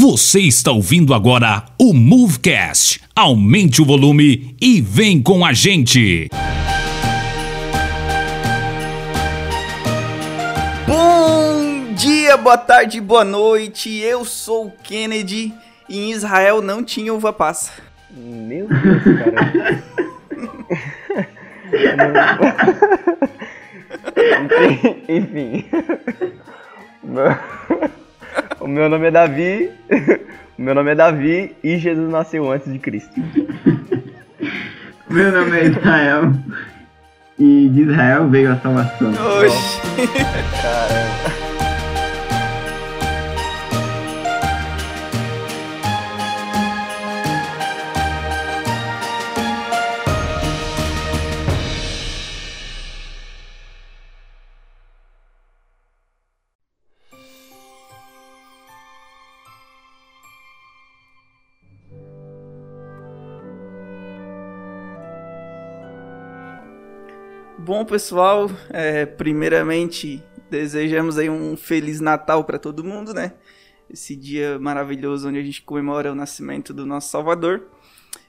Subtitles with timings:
[0.00, 3.02] Você está ouvindo agora o Movecast.
[3.14, 6.30] Aumente o volume e vem com a gente.
[10.86, 13.94] Bom dia, boa tarde, boa noite.
[13.98, 15.52] Eu sou o Kennedy
[15.86, 17.70] e em Israel não tinha uva passa.
[18.10, 19.84] Meu Deus, cara.
[25.06, 25.66] enfim.
[28.60, 29.70] O meu nome é Davi.
[30.58, 33.14] O meu nome é Davi e Jesus nasceu antes de Cristo.
[35.08, 36.34] Meu nome é Israel.
[37.38, 39.10] E de Israel veio a salvação.
[39.10, 39.80] Oxi.
[40.60, 41.39] Caramba.
[67.70, 73.34] Bom, pessoal, é, primeiramente desejamos aí um feliz Natal para todo mundo, né?
[73.88, 77.68] Esse dia maravilhoso onde a gente comemora o nascimento do nosso Salvador.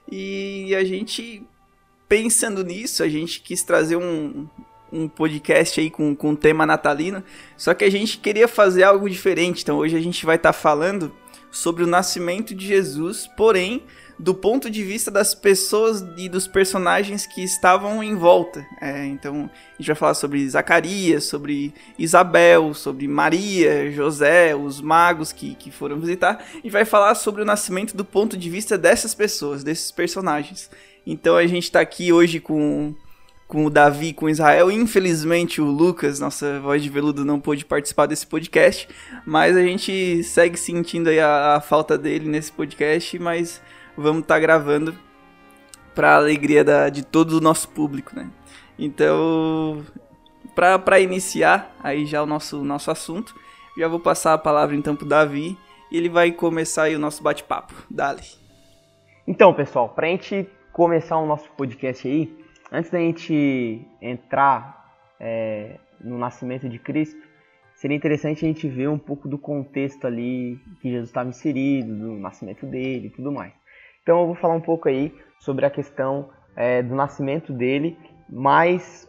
[0.07, 1.43] E a gente,
[2.07, 4.47] pensando nisso, a gente quis trazer um,
[4.93, 7.23] um podcast aí com, com tema natalino.
[7.57, 9.63] Só que a gente queria fazer algo diferente.
[9.63, 11.11] Então hoje a gente vai estar tá falando
[11.49, 13.81] sobre o nascimento de Jesus, porém
[14.21, 18.63] do ponto de vista das pessoas e dos personagens que estavam em volta.
[18.79, 25.33] É, então, a gente vai falar sobre Zacarias, sobre Isabel, sobre Maria, José, os magos
[25.33, 29.15] que, que foram visitar, e vai falar sobre o nascimento do ponto de vista dessas
[29.15, 30.69] pessoas, desses personagens.
[31.05, 32.93] Então, a gente está aqui hoje com,
[33.47, 34.69] com o Davi, com Israel.
[34.69, 38.87] Infelizmente, o Lucas, nossa voz de veludo, não pôde participar desse podcast,
[39.25, 43.59] mas a gente segue sentindo a, a falta dele nesse podcast, mas
[43.97, 44.95] vamos estar tá gravando
[45.93, 48.29] para alegria da, de todo o nosso público, né?
[48.77, 49.83] Então,
[50.55, 53.35] para iniciar aí já o nosso, nosso assunto,
[53.77, 55.57] já vou passar a palavra então pro Davi
[55.91, 57.73] e ele vai começar aí o nosso bate-papo.
[57.89, 58.21] Dali.
[59.27, 62.33] Então, pessoal, pra gente começar o nosso podcast aí,
[62.71, 67.21] antes da gente entrar é, no nascimento de Cristo,
[67.75, 72.13] seria interessante a gente ver um pouco do contexto ali que Jesus estava inserido, do
[72.13, 73.53] nascimento dele e tudo mais.
[74.03, 77.97] Então eu vou falar um pouco aí sobre a questão é, do nascimento dele,
[78.29, 79.07] mas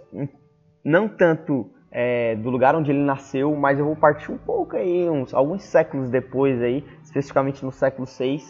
[0.85, 5.09] não tanto é, do lugar onde ele nasceu, mas eu vou partir um pouco aí,
[5.09, 8.43] uns, alguns séculos depois aí, especificamente no século VI,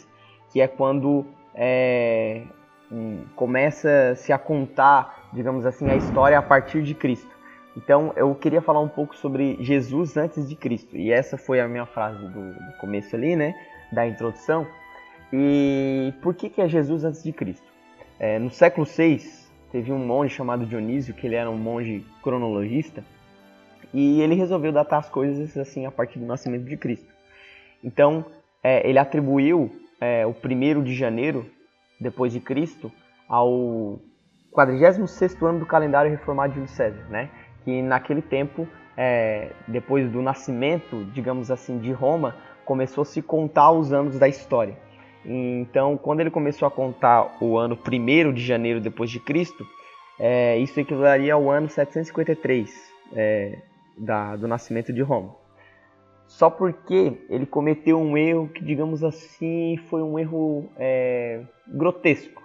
[0.51, 2.43] que é quando é,
[2.91, 7.31] um, começa-se a contar, digamos assim, a história a partir de Cristo.
[7.77, 11.67] Então eu queria falar um pouco sobre Jesus antes de Cristo, e essa foi a
[11.67, 13.55] minha frase do, do começo ali, né,
[13.93, 14.67] da introdução.
[15.33, 17.67] E por que, que é Jesus antes de Cristo?
[18.19, 19.21] É, no século VI,
[19.71, 23.03] teve um monge chamado Dionísio, que ele era um monge cronologista,
[23.95, 27.13] e ele resolveu datar as coisas assim a partir do nascimento de Cristo.
[27.83, 28.25] Então,
[28.63, 29.71] é, ele atribuiu
[30.01, 31.47] é, o primeiro de janeiro,
[31.99, 32.93] depois de Cristo,
[33.29, 33.99] ao
[34.53, 37.31] 46º ano do calendário reformado de Júlio César, né?
[37.65, 43.73] que naquele tempo, é, depois do nascimento, digamos assim, de Roma, começou a se contar
[43.73, 44.77] os anos da história.
[45.25, 49.65] Então, quando ele começou a contar o ano 1 de janeiro depois de Cristo,
[50.19, 53.59] é, isso equivaleria ao ano 753 é,
[53.97, 55.35] da, do nascimento de Roma.
[56.27, 62.43] Só porque ele cometeu um erro que, digamos assim, foi um erro é, grotesco.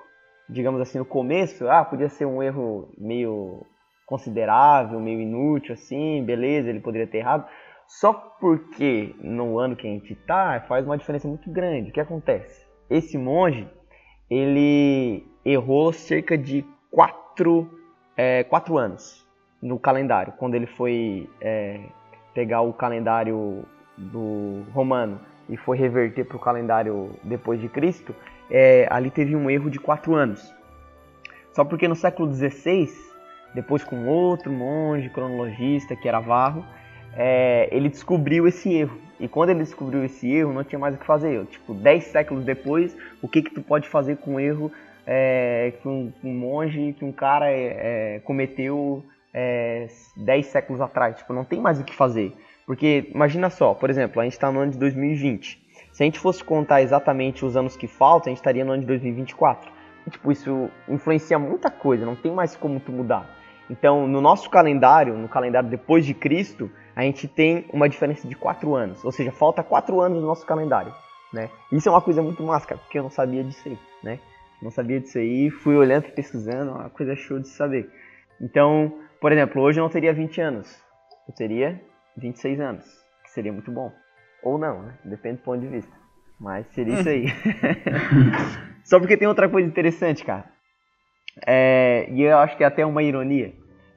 [0.49, 3.65] Digamos assim, no começo, ah, podia ser um erro meio
[4.05, 7.47] considerável, meio inútil, assim, beleza, ele poderia ter errado.
[7.87, 11.89] Só porque no ano que a gente está faz uma diferença muito grande.
[11.89, 12.66] O que acontece?
[12.89, 13.67] Esse monge
[14.29, 17.69] ele errou cerca de quatro,
[18.15, 19.25] é, quatro anos
[19.61, 21.79] no calendário, quando ele foi é,
[22.33, 23.65] pegar o calendário
[23.97, 28.13] do romano e foi reverter para o calendário depois de Cristo,
[28.49, 30.53] é, ali teve um erro de quatro anos.
[31.53, 32.87] Só porque no século XVI,
[33.55, 36.63] depois com outro monge cronologista que era Varro,
[37.17, 38.97] é, ele descobriu esse erro.
[39.19, 41.43] E quando ele descobriu esse erro, não tinha mais o que fazer.
[41.47, 44.71] Tipo, 10 séculos depois, o que que tu pode fazer com um erro
[45.05, 49.03] é, que um, um, monge, que um cara é, é cometeu
[49.33, 51.17] é, 10 séculos atrás?
[51.17, 52.35] Tipo, não tem mais o que fazer.
[52.67, 55.59] Porque, imagina só, por exemplo, a gente está no ano de 2020.
[55.91, 58.81] Se a gente fosse contar exatamente os anos que faltam, a gente estaria no ano
[58.81, 59.71] de 2024.
[60.05, 63.27] E, tipo, isso influencia muita coisa, não tem mais como tu mudar.
[63.69, 68.35] Então, no nosso calendário, no calendário depois de Cristo, a gente tem uma diferença de
[68.35, 70.91] quatro anos, ou seja, falta quatro anos no nosso calendário.
[71.31, 71.47] né?
[71.71, 74.19] Isso é uma coisa muito massa, cara, porque eu não sabia disso aí, né?
[74.59, 77.87] Não sabia disso aí, fui olhando e pesquisando, uma coisa show de saber.
[78.41, 78.91] Então,
[79.21, 80.83] por exemplo, hoje eu não teria 20 anos,
[81.29, 81.79] eu teria
[82.17, 82.85] 26 anos,
[83.23, 83.91] que seria muito bom.
[84.41, 84.97] Ou não, né?
[85.05, 85.95] Depende do ponto de vista.
[86.39, 87.25] Mas seria isso aí.
[88.83, 90.45] Só porque tem outra coisa interessante, cara.
[91.45, 93.53] É, e eu acho que é até uma ironia.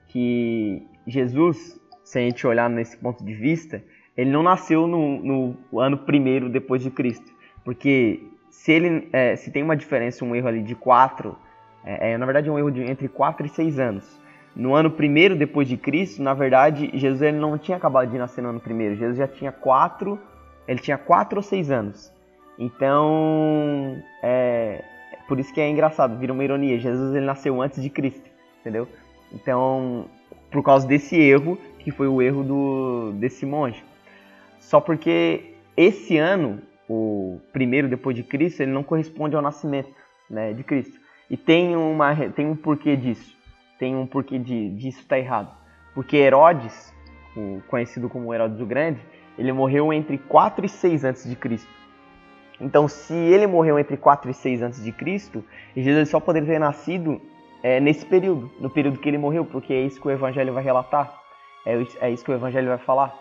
[0.08, 1.79] Que Jesus,
[2.10, 3.80] se a gente olhar nesse ponto de vista,
[4.16, 7.32] ele não nasceu no, no ano primeiro depois de Cristo.
[7.64, 8.20] Porque
[8.50, 11.36] se ele é, se tem uma diferença, um erro ali de 4,
[11.84, 14.20] é, é, na verdade é um erro de entre 4 e 6 anos.
[14.56, 18.42] No ano primeiro depois de Cristo, na verdade, Jesus ele não tinha acabado de nascer
[18.42, 18.96] no ano primeiro.
[18.96, 20.18] Jesus já tinha 4,
[20.66, 22.12] ele tinha 4 ou 6 anos.
[22.58, 24.82] Então, é,
[25.28, 26.76] por isso que é engraçado, vira uma ironia.
[26.76, 28.28] Jesus ele nasceu antes de Cristo,
[28.60, 28.88] entendeu?
[29.32, 30.06] Então,
[30.50, 33.82] por causa desse erro, que foi o erro do desse monge.
[34.58, 39.90] Só porque esse ano, o primeiro depois de Cristo, ele não corresponde ao nascimento
[40.28, 40.98] né, de Cristo.
[41.28, 43.36] E tem, uma, tem um porquê disso.
[43.78, 45.54] Tem um porquê de, disso estar tá errado.
[45.94, 46.92] Porque Herodes,
[47.36, 49.00] o conhecido como Herodes o Grande,
[49.38, 51.70] ele morreu entre 4 e 6 antes de Cristo.
[52.60, 55.42] Então, se ele morreu entre 4 e 6 antes de Cristo,
[55.74, 57.20] Jesus só poderia ter nascido
[57.62, 60.62] é, nesse período, no período que ele morreu, porque é isso que o Evangelho vai
[60.62, 61.19] relatar,
[61.64, 63.18] é, é isso que o Evangelho vai falar.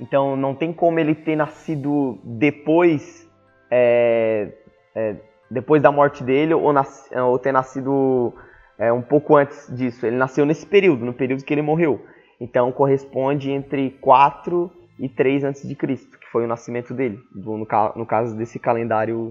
[0.00, 3.28] Então, não tem como ele ter nascido depois,
[3.70, 4.52] é,
[4.94, 5.16] é,
[5.50, 8.32] depois da morte dele, ou, nas, ou ter nascido
[8.78, 10.06] é, um pouco antes disso.
[10.06, 12.04] Ele nasceu nesse período, no período que ele morreu.
[12.40, 14.70] Então, corresponde entre 4
[15.00, 19.30] e 3 antes de Cristo que foi o nascimento dele, no, no caso desse calendário,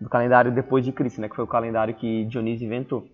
[0.00, 3.06] do calendário depois de Cristo, né, que foi o calendário que Dionísio inventou.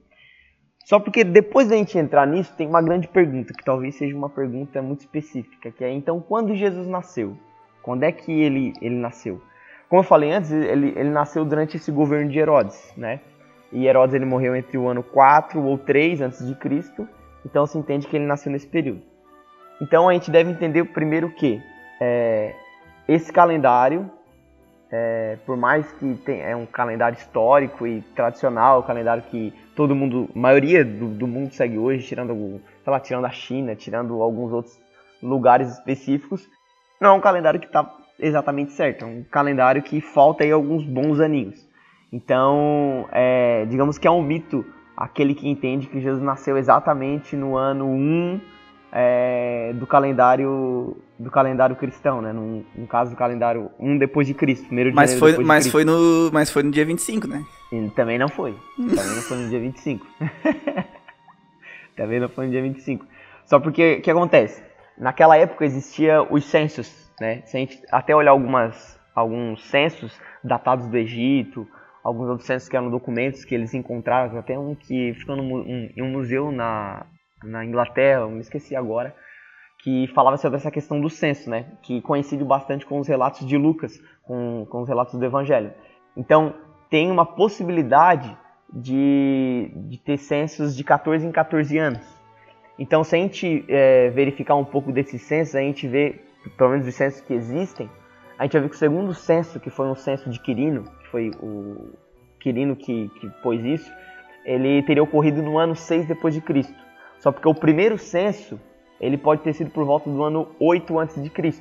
[0.84, 4.28] Só porque depois da gente entrar nisso, tem uma grande pergunta, que talvez seja uma
[4.28, 7.36] pergunta muito específica, que é então quando Jesus nasceu?
[7.82, 9.40] Quando é que ele, ele nasceu?
[9.88, 13.20] Como eu falei antes, ele, ele nasceu durante esse governo de Herodes, né?
[13.72, 17.08] E Herodes ele morreu entre o ano 4 ou 3 antes de Cristo,
[17.44, 19.02] então se entende que ele nasceu nesse período.
[19.80, 21.62] Então a gente deve entender primeiro que
[22.00, 22.54] é,
[23.08, 24.10] esse calendário,
[24.96, 29.92] é, por mais que tem, é um calendário histórico e tradicional, um calendário que todo
[29.92, 34.22] mundo, a maioria do, do mundo segue hoje, tirando, sei lá, tirando a China, tirando
[34.22, 34.80] alguns outros
[35.20, 36.48] lugares específicos,
[37.00, 40.84] não é um calendário que está exatamente certo, é um calendário que falta aí alguns
[40.84, 41.66] bons aninhos.
[42.12, 44.64] Então, é, digamos que é um mito
[44.96, 48.40] aquele que entende que Jesus nasceu exatamente no ano 1
[48.96, 52.32] é, do calendário do calendário cristão, né?
[52.32, 55.84] No, no caso do calendário 1 depois de Cristo, primeiro de mas foi, mas foi
[55.84, 57.44] no Mas foi no dia 25, né?
[57.72, 58.56] E também não foi.
[58.76, 60.06] Também não foi no dia 25.
[61.96, 63.04] também não foi no dia 25.
[63.44, 64.62] Só porque o que acontece?
[64.96, 67.42] Naquela época existia os censos, né?
[67.46, 71.66] Se a gente até olhar algumas alguns censos datados do Egito,
[72.02, 76.02] alguns outros censos que eram documentos que eles encontraram, até um que ficou um, em
[76.02, 77.06] um museu na,
[77.44, 79.14] na Inglaterra, me esqueci agora,
[79.82, 81.66] que falava sobre essa questão do censo, né?
[81.82, 85.72] Que coincide bastante com os relatos de Lucas, com, com os relatos do Evangelho.
[86.16, 86.54] Então,
[86.88, 88.36] tem uma possibilidade
[88.72, 92.24] de, de ter censos de 14 em 14 anos.
[92.78, 96.20] Então, se a gente é, verificar um pouco desses censos, a gente vê,
[96.56, 97.88] pelo menos os censos que existem,
[98.38, 101.08] a gente vai ver que o segundo censo, que foi um censo de Quirino, que
[101.08, 101.92] foi o
[102.40, 103.92] Quirino que, que pôs isso,
[104.44, 106.83] ele teria ocorrido no ano 6 depois de Cristo.
[107.24, 108.60] Só porque o primeiro censo
[109.00, 111.54] ele pode ter sido por volta do ano 8 a.C.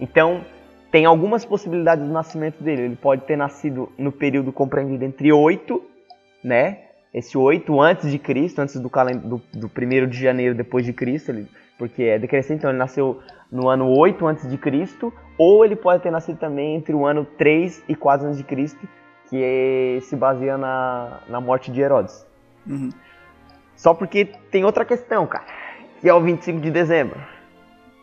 [0.00, 0.42] Então,
[0.90, 2.80] tem algumas possibilidades do nascimento dele.
[2.80, 5.82] Ele pode ter nascido no período compreendido entre 8,
[6.42, 6.78] né?
[7.12, 11.30] Esse 8 antes de Cristo, antes do, do, do 1 de janeiro depois de Cristo,
[11.30, 13.20] ele, porque é decrescente, então ele nasceu
[13.52, 17.26] no ano 8 antes de Cristo, ou ele pode ter nascido também entre o ano
[17.36, 18.88] 3 e 4 antes de Cristo,
[19.28, 22.26] que se baseia na, na morte de Herodes.
[22.66, 22.88] Uhum.
[23.76, 25.44] Só porque tem outra questão, cara,
[26.00, 27.20] que é o 25 de dezembro.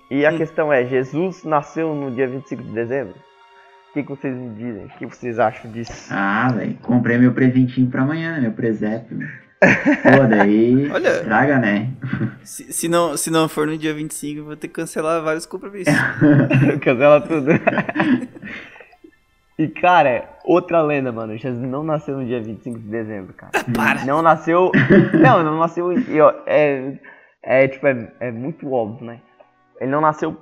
[0.10, 0.38] E a Sim.
[0.38, 3.16] questão é, Jesus nasceu no dia 25 de dezembro?
[3.90, 4.86] O que, que vocês me dizem?
[4.86, 6.08] O que vocês acham disso?
[6.12, 9.20] Ah, velho, comprei meu presentinho pra amanhã, meu presépio.
[9.60, 11.90] Pô, daí Olha, traga, né?
[12.44, 15.46] Se, se, não, se não for no dia 25, eu vou ter que cancelar vários
[15.46, 15.94] compromissos.
[16.82, 17.52] Cancela tudo.
[19.56, 21.38] E, cara, outra lenda, mano.
[21.38, 23.52] Jesus não nasceu no dia 25 de dezembro, cara.
[23.76, 24.06] Para.
[24.06, 24.72] Não nasceu.
[25.14, 25.92] Não, não nasceu.
[26.46, 26.94] É,
[27.42, 29.20] é tipo, é, é muito óbvio, né?
[29.80, 30.38] Ele não nasceu,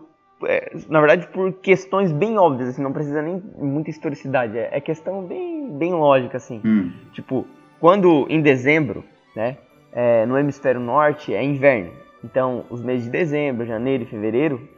[0.46, 4.58] é, na verdade, por questões bem óbvias, assim, não precisa nem muita historicidade.
[4.58, 6.62] É, é questão bem, bem lógica, assim.
[6.66, 6.92] Hum.
[7.14, 7.46] Tipo,
[7.80, 9.04] quando em dezembro,
[9.36, 9.58] né?
[9.94, 11.92] É, no hemisfério norte é inverno.
[12.24, 14.70] Então, os meses de dezembro, janeiro e fevereiro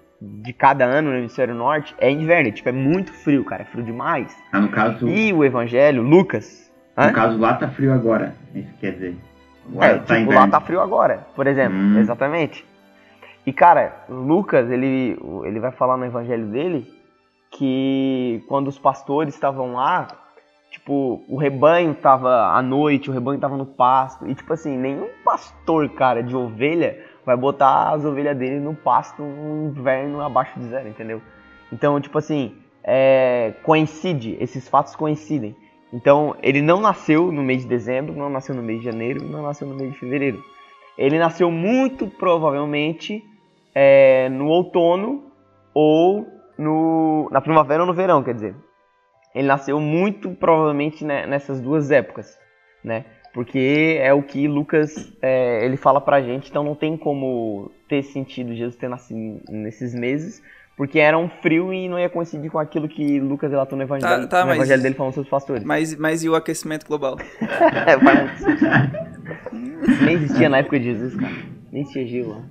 [0.42, 3.84] de cada ano no hemisfério norte é inverno, tipo, é muito frio, cara, é frio
[3.84, 4.36] demais.
[4.52, 5.08] Ah, no caso...
[5.08, 6.72] E o evangelho, Lucas...
[6.96, 7.12] No hã?
[7.12, 9.18] caso, lá tá frio agora, isso quer dizer...
[9.70, 10.40] Agora é, tá tipo, inverno.
[10.40, 12.00] lá tá frio agora, por exemplo, hum.
[12.00, 12.66] exatamente.
[13.46, 16.88] E, cara, Lucas, ele, ele vai falar no evangelho dele
[17.52, 20.08] que quando os pastores estavam lá,
[20.72, 25.08] tipo, o rebanho tava à noite, o rebanho tava no pasto, e, tipo assim, nenhum
[25.24, 30.68] pastor, cara, de ovelha vai botar as ovelhas dele no pasto no inverno abaixo de
[30.68, 31.22] zero, entendeu?
[31.72, 35.56] Então, tipo assim, é, coincide, esses fatos coincidem.
[35.92, 39.44] Então, ele não nasceu no mês de dezembro, não nasceu no mês de janeiro, não
[39.44, 40.44] nasceu no mês de fevereiro.
[40.98, 43.24] Ele nasceu muito provavelmente
[43.74, 45.32] é, no outono
[45.74, 46.28] ou
[46.58, 48.56] no, na primavera ou no verão, quer dizer.
[49.34, 52.38] Ele nasceu muito provavelmente né, nessas duas épocas,
[52.84, 53.06] né?
[53.34, 58.04] Porque é o que Lucas é, ele fala pra gente, então não tem como ter
[58.04, 60.40] sentido Jesus ter nascido nesses meses,
[60.78, 64.24] porque era um frio e não ia coincidir com aquilo que Lucas relatou no evangelho,
[64.24, 65.64] tá, tá, no mas, evangelho dele falando sobre os pastores.
[65.64, 67.18] Mas, mas e o aquecimento global?
[70.06, 71.34] Nem existia na época de Jesus, cara.
[71.72, 72.46] Nem existia gelo.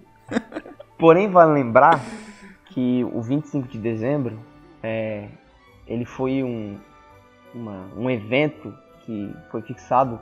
[0.99, 2.01] Porém, vale lembrar
[2.67, 4.37] que o 25 de dezembro
[4.83, 5.29] é,
[5.87, 6.77] ele foi um,
[7.55, 8.75] uma, um evento
[9.05, 10.19] que foi fixado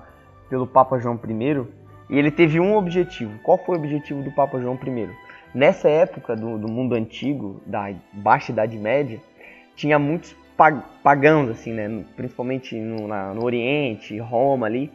[0.50, 1.66] pelo Papa João I
[2.10, 3.38] e ele teve um objetivo.
[3.42, 5.08] Qual foi o objetivo do Papa João I?
[5.54, 9.20] Nessa época do, do mundo antigo, da Baixa Idade Média,
[9.76, 10.36] tinha muitos
[11.02, 12.04] pagãos, assim, né?
[12.16, 14.90] principalmente no, na, no Oriente, Roma ali.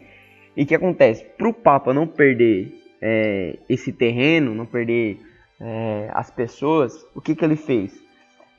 [0.56, 1.24] E o que acontece?
[1.38, 2.72] Para o Papa não perder
[3.02, 5.20] é, esse terreno, não perder
[5.60, 7.98] é, as pessoas, o que, que ele fez?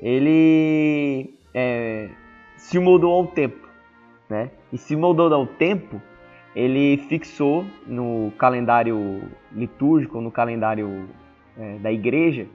[0.01, 2.09] Ele é,
[2.57, 3.67] se moldou ao tempo.
[4.29, 4.51] Né?
[4.73, 6.01] E se moldou ao tempo,
[6.57, 9.23] ele fixou no calendário
[9.53, 11.07] litúrgico, no calendário
[11.55, 12.47] é, da igreja,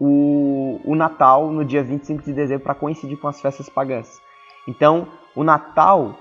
[0.00, 4.20] o, o Natal no dia 25 de dezembro para coincidir com as festas pagãs.
[4.66, 6.18] Então, o Natal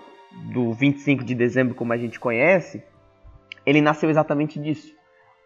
[0.53, 2.83] do 25 de dezembro, como a gente conhece,
[3.65, 4.93] ele nasceu exatamente disso,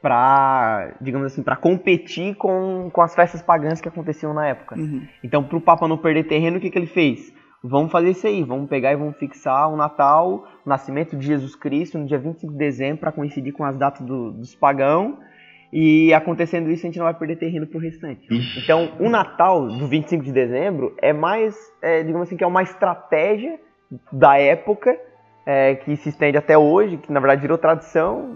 [0.01, 4.77] para, digamos assim, para competir com, com as festas pagãs que aconteciam na época.
[4.77, 5.07] Uhum.
[5.24, 7.33] Então, para o Papa não perder terreno, o que, que ele fez?
[7.63, 11.55] Vamos fazer isso aí, vamos pegar e vamos fixar o Natal, o nascimento de Jesus
[11.55, 15.15] Cristo no dia 25 de dezembro para coincidir com as datas do, dos pagãos.
[15.71, 18.27] E acontecendo isso, a gente não vai perder terreno pro restante.
[18.57, 22.63] Então, o Natal do 25 de dezembro é mais, é, digamos assim, que é uma
[22.63, 23.59] estratégia
[24.11, 24.97] da época
[25.45, 28.35] é, que se estende até hoje, que na verdade virou tradição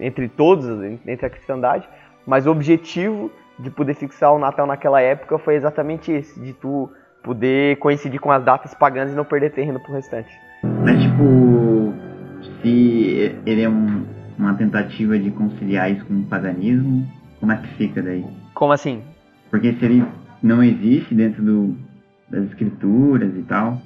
[0.00, 0.66] entre todos,
[1.06, 1.88] entre a cristandade,
[2.26, 6.90] mas o objetivo de poder fixar o Natal naquela época foi exatamente esse, de tu
[7.22, 10.30] poder coincidir com as datas pagãs e não perder terreno pro restante.
[10.62, 11.94] Mas tipo,
[12.60, 14.04] se ele é um,
[14.38, 17.06] uma tentativa de conciliar isso com o paganismo,
[17.40, 18.24] como é que fica daí?
[18.54, 19.02] Como assim?
[19.50, 20.04] Porque se ele
[20.42, 21.76] não existe dentro do,
[22.28, 23.80] das escrituras e tal,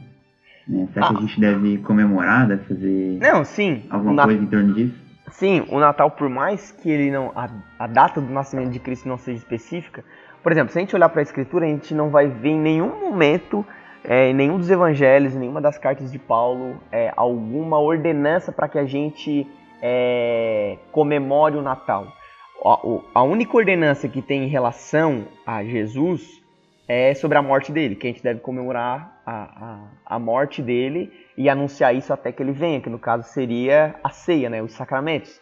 [0.68, 1.08] né, será ah.
[1.10, 5.06] que a gente deve comemorar, deve fazer não, sim, alguma coisa em torno disso?
[5.30, 9.08] Sim, o Natal, por mais que ele não a, a data do nascimento de Cristo
[9.08, 10.04] não seja específica,
[10.42, 12.60] por exemplo, se a gente olhar para a Escritura, a gente não vai ver em
[12.60, 13.64] nenhum momento,
[14.04, 18.68] é, em nenhum dos evangelhos, em nenhuma das cartas de Paulo, é, alguma ordenança para
[18.68, 19.46] que a gente
[19.82, 22.06] é, comemore o Natal.
[22.64, 26.42] A, a única ordenança que tem em relação a Jesus
[26.88, 31.12] é sobre a morte dele, que a gente deve comemorar a, a, a, morte dele
[31.36, 34.72] e anunciar isso até que ele venha, que no caso seria a ceia, né, os
[34.72, 35.40] sacramentos.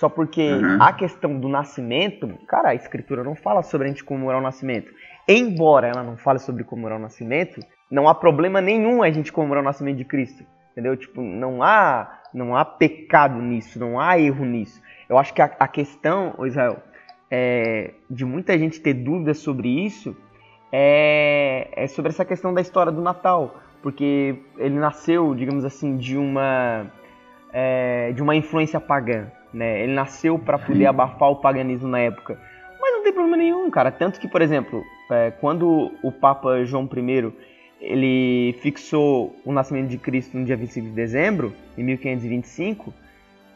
[0.00, 0.78] Só porque uhum.
[0.80, 4.90] a questão do nascimento, cara, a escritura não fala sobre a gente comemorar o nascimento.
[5.28, 9.62] Embora ela não fale sobre comemorar o nascimento, não há problema nenhum a gente comemorar
[9.62, 10.42] o nascimento de Cristo.
[10.72, 10.96] Entendeu?
[10.96, 14.80] Tipo, não há, não há pecado nisso, não há erro nisso.
[15.06, 16.78] Eu acho que a, a questão, Israel,
[17.30, 20.16] é, de muita gente ter dúvidas sobre isso
[20.72, 23.54] é, é sobre essa questão da história do Natal.
[23.82, 26.90] Porque ele nasceu, digamos assim, de uma,
[27.52, 29.82] é, de uma influência pagã né?
[29.82, 32.38] Ele nasceu para poder abafar o paganismo na época.
[32.80, 33.90] Mas não tem problema nenhum, cara.
[33.90, 37.32] Tanto que, por exemplo, é, quando o Papa João I
[37.80, 42.92] ele fixou o nascimento de Cristo no dia 25 de dezembro, em 1525,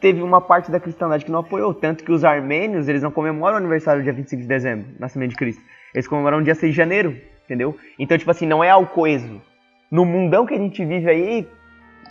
[0.01, 1.73] teve uma parte da cristandade que não apoiou.
[1.73, 5.31] Tanto que os armênios, eles não comemoram o aniversário do dia 25 de dezembro, nascimento
[5.31, 5.61] de Cristo.
[5.93, 7.77] Eles comemoram o dia 6 de janeiro, entendeu?
[7.97, 9.41] Então, tipo assim, não é algo coeso.
[9.91, 11.47] No mundão que a gente vive aí,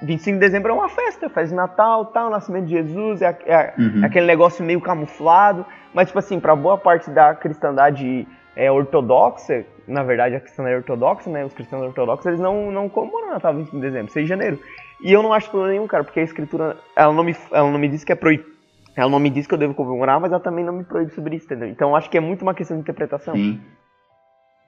[0.03, 4.03] 25 de dezembro é uma festa, faz Natal, tal, nascimento de Jesus, é, é, uhum.
[4.03, 9.65] é, aquele negócio meio camuflado, mas tipo assim, para boa parte da cristandade é, ortodoxa,
[9.87, 13.77] na verdade a cristandade ortodoxa, né, os cristãos ortodoxos, eles não, não comemoram Natal 25
[13.77, 14.59] de dezembro, 6 de janeiro.
[15.03, 17.79] E eu não acho problema nenhum, cara, porque a escritura, ela não me, ela não
[17.79, 18.55] me diz que é proibido,
[18.97, 21.37] ela não me diz que eu devo comemorar, mas ela também não me proíbe sobre
[21.37, 21.69] isso, entendeu?
[21.69, 23.35] Então acho que é muito uma questão de interpretação.
[23.35, 23.61] Sim.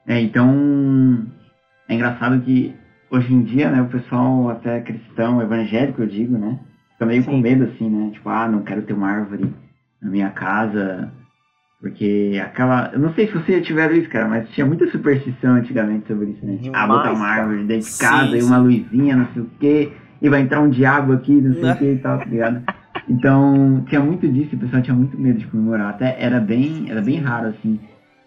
[0.06, 1.26] É, então
[1.88, 2.76] é engraçado que
[3.10, 6.58] hoje em dia, né, o pessoal até cristão, evangélico, eu digo, né,
[6.92, 7.30] fica meio Sim.
[7.30, 8.10] com medo assim, né?
[8.12, 9.52] Tipo, ah, não quero ter uma árvore
[10.02, 11.12] na minha casa,
[11.80, 12.90] porque aquela.
[12.92, 16.44] Eu não sei se você tiver isso, cara, mas tinha muita superstição antigamente sobre isso,
[16.44, 16.56] né?
[16.56, 19.50] Demais, ah, botar uma árvore dentro de casa sim, e uma luzinha, não sei o
[19.60, 22.62] quê, e vai entrar um diabo aqui, não sei o quê e tal, tá ligado?
[23.08, 25.90] Então, tinha muito disso o pessoal tinha muito medo de comemorar.
[25.90, 27.78] Até era bem, era bem raro, assim.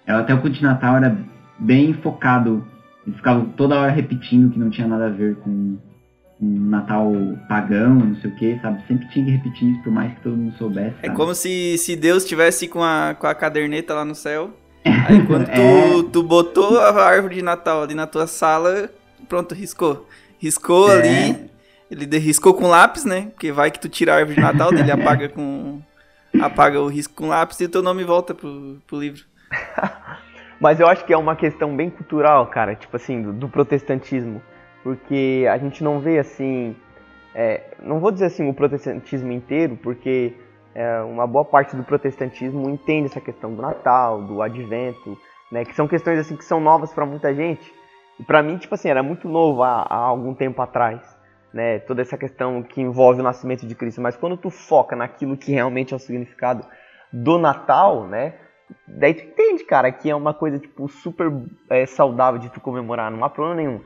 [0.08, 1.18] Até o Natal era
[1.60, 2.66] bem focado.
[3.10, 5.78] Eles ficavam toda hora repetindo que não tinha nada a ver com
[6.42, 7.12] um Natal
[7.50, 8.82] pagão, não sei o que, sabe?
[8.88, 10.90] Sempre tinha que repetir isso, por mais que todo mundo soubesse.
[10.90, 11.08] É sabe?
[11.08, 14.52] É como se, se Deus estivesse com a, com a caderneta lá no céu.
[14.86, 16.12] Aí quando tu, é...
[16.12, 18.90] tu botou a árvore de Natal ali na tua sala,
[19.28, 20.08] pronto, riscou.
[20.38, 21.00] Riscou é...
[21.00, 21.50] ali.
[21.90, 23.32] Ele riscou com lápis, né?
[23.32, 25.82] Porque vai que tu tira a árvore de Natal, ele apaga com.
[26.40, 29.24] apaga o risco com lápis e o teu nome volta pro, pro livro.
[30.60, 34.42] Mas eu acho que é uma questão bem cultural, cara, tipo assim, do, do protestantismo
[34.84, 36.76] porque a gente não vê assim,
[37.36, 40.34] é, não vou dizer assim o protestantismo inteiro, porque
[40.74, 45.18] é, uma boa parte do protestantismo entende essa questão do Natal, do Advento,
[45.52, 47.74] né, que são questões assim que são novas para muita gente.
[48.20, 51.02] E para mim, tipo assim, era muito novo há, há, algum tempo atrás,
[51.54, 54.02] né, toda essa questão que envolve o nascimento de Cristo.
[54.02, 56.66] Mas quando tu foca naquilo que realmente é o significado
[57.12, 58.36] do Natal, né,
[58.88, 61.32] daí tu entende, cara, que é uma coisa tipo super
[61.70, 63.82] é, saudável de tu comemorar, não há problema nenhum.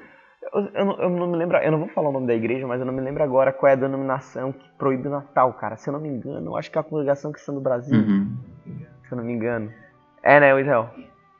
[0.54, 2.80] Eu, eu, eu, não me lembro, eu não vou falar o nome da igreja, mas
[2.80, 5.78] eu não me lembro agora qual é a denominação que proíbe o Natal, cara.
[5.78, 7.98] Se eu não me engano, eu acho que é a congregação cristã do Brasil.
[7.98, 8.36] Uhum.
[9.08, 9.72] Se eu não me engano.
[10.22, 10.90] É, né, Israel?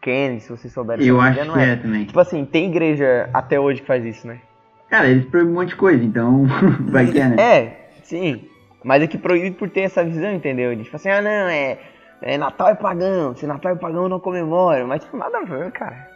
[0.02, 1.08] Kenny, se vocês souberem.
[1.08, 1.70] Eu acho que é.
[1.70, 2.06] é também.
[2.06, 4.42] Tipo assim, tem igreja até hoje que faz isso, né?
[4.90, 6.46] Cara, eles proíbem um monte de coisa, então
[6.92, 7.36] vai que é, né?
[7.42, 8.48] É, sim.
[8.84, 10.76] Mas é que proíbe por ter essa visão, entendeu?
[10.76, 11.80] De tipo assim, ah não, é,
[12.26, 14.88] é Natal é pagão, se Natal é pagão eu não comemoro.
[14.88, 16.10] Mas tipo, nada a ver, cara.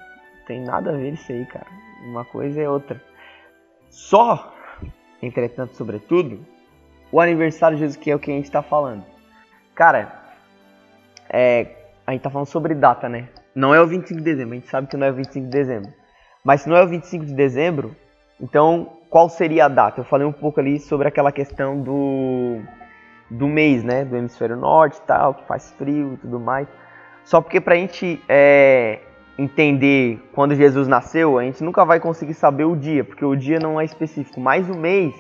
[0.48, 1.68] Tem nada a ver isso aí, cara.
[2.06, 3.02] Uma coisa é outra.
[3.90, 4.54] Só,
[5.22, 6.40] entretanto, sobretudo,
[7.12, 9.04] o aniversário de Jesus, que é o que a gente está falando.
[9.76, 10.13] Cara,
[11.30, 13.28] é, a gente está falando sobre data, né?
[13.54, 15.52] Não é o 25 de dezembro, a gente sabe que não é o 25 de
[15.52, 15.91] dezembro.
[16.43, 17.93] Mas se não é o 25 de dezembro,
[18.39, 20.00] então qual seria a data?
[20.02, 22.62] Eu falei um pouco ali sobre aquela questão do,
[23.30, 24.06] do mês, né?
[24.06, 26.68] Do hemisfério norte e tal, que faz frio e tudo mais.
[27.24, 29.00] Só porque pra gente é,
[29.38, 33.60] entender quando Jesus nasceu, a gente nunca vai conseguir saber o dia, porque o dia
[33.60, 35.13] não é específico, mas o mês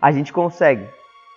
[0.00, 0.86] a gente consegue.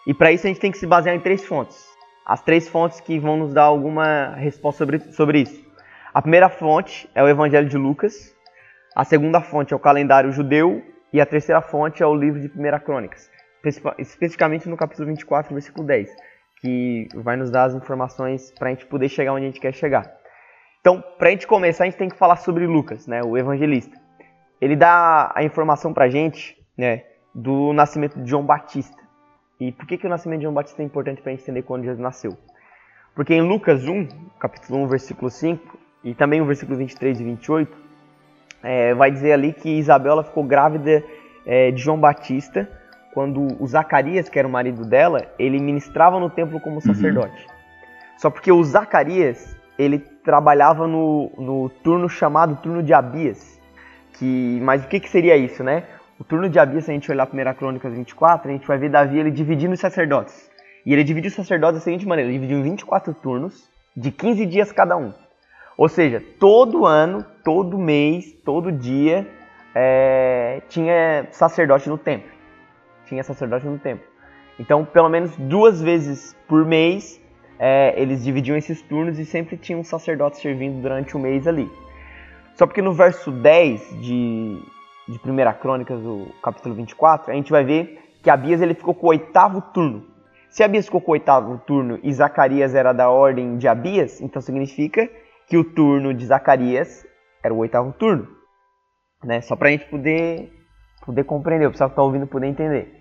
[0.05, 1.89] E para isso a gente tem que se basear em três fontes.
[2.25, 5.71] As três fontes que vão nos dar alguma resposta sobre, sobre isso.
[6.13, 8.35] A primeira fonte é o Evangelho de Lucas,
[8.93, 12.47] a segunda fonte é o calendário judeu e a terceira fonte é o livro de
[12.47, 13.30] 1 Crônicas,
[13.63, 16.15] especificamente no capítulo 24, versículo 10,
[16.59, 19.73] que vai nos dar as informações para a gente poder chegar onde a gente quer
[19.73, 20.11] chegar.
[20.79, 23.99] Então, para a gente começar, a gente tem que falar sobre Lucas, né, o evangelista.
[24.59, 28.99] Ele dá a informação para a gente né, do nascimento de João Batista.
[29.59, 31.61] E por que, que o nascimento de João Batista é importante para a gente entender
[31.61, 32.35] quando Jesus nasceu?
[33.13, 34.07] Porque em Lucas 1,
[34.39, 37.77] capítulo 1, versículo 5, e também o versículo 23 e 28,
[38.63, 41.03] é, vai dizer ali que Isabela ficou grávida
[41.45, 42.67] é, de João Batista
[43.13, 46.81] quando o Zacarias, que era o marido dela, ele ministrava no templo como uhum.
[46.81, 47.45] sacerdote.
[47.45, 47.51] Uhum.
[48.17, 53.59] Só porque o Zacarias, ele trabalhava no, no turno chamado turno de Abias.
[54.13, 55.83] Que, mas o que, que seria isso, né?
[56.19, 58.77] O turno de Abias, se a gente olhar a 1 Crônicas 24, a gente vai
[58.77, 60.51] ver Davi ele dividindo os sacerdotes.
[60.85, 64.45] E ele dividiu os sacerdotes da seguinte maneira: ele dividiu em 24 turnos, de 15
[64.45, 65.13] dias cada um.
[65.77, 69.27] Ou seja, todo ano, todo mês, todo dia,
[69.73, 72.30] é, tinha sacerdote no templo.
[73.11, 74.07] Tinha sacerdote no templo.
[74.57, 77.21] Então, pelo menos duas vezes por mês,
[77.59, 81.69] é, eles dividiam esses turnos e sempre tinha um sacerdote servindo durante o mês ali.
[82.53, 84.63] Só porque no verso 10 de,
[85.09, 89.07] de 1 Crônicas, o capítulo 24, a gente vai ver que Abias ele ficou com
[89.07, 90.07] o oitavo turno.
[90.49, 94.41] Se Abias ficou com o oitavo turno e Zacarias era da ordem de Abias, então
[94.41, 95.09] significa
[95.49, 97.05] que o turno de Zacarias
[97.43, 98.25] era o oitavo turno.
[99.21, 99.41] Né?
[99.41, 100.49] Só para a gente poder,
[101.05, 103.00] poder compreender, o pessoal que está ouvindo poder entender.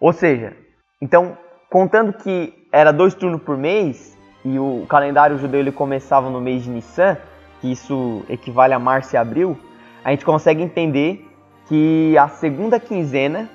[0.00, 0.56] Ou seja,
[1.00, 1.36] então
[1.70, 6.64] contando que era dois turnos por mês e o calendário judeu ele começava no mês
[6.64, 7.16] de Nissan,
[7.60, 9.58] que isso equivale a março e abril,
[10.04, 11.26] a gente consegue entender
[11.66, 13.48] que a segunda quinzena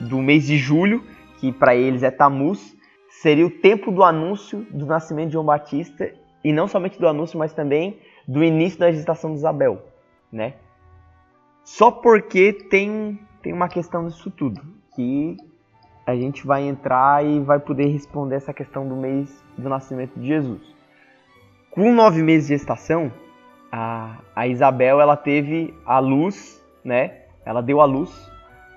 [0.00, 1.04] do mês de julho,
[1.38, 2.74] que para eles é Tamuz,
[3.08, 6.10] seria o tempo do anúncio do nascimento de João Batista
[6.42, 9.82] e não somente do anúncio, mas também do início da gestação de Isabel,
[10.32, 10.54] né?
[11.64, 14.60] Só porque tem, tem uma questão disso tudo,
[14.94, 15.36] que
[16.10, 20.26] a gente vai entrar e vai poder responder essa questão do mês do nascimento de
[20.26, 20.60] Jesus.
[21.70, 23.12] Com nove meses de gestação,
[23.70, 27.22] a, a Isabel ela teve a luz, né?
[27.44, 28.10] Ela deu a luz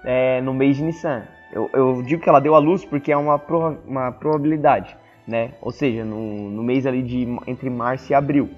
[0.04, 1.24] é, no mês de Nissan.
[1.52, 4.96] Eu, eu, digo que ela deu a luz porque é uma, prova, uma probabilidade,
[5.28, 5.54] né?
[5.62, 8.50] Ou seja, no, no mês ali de entre março e abril.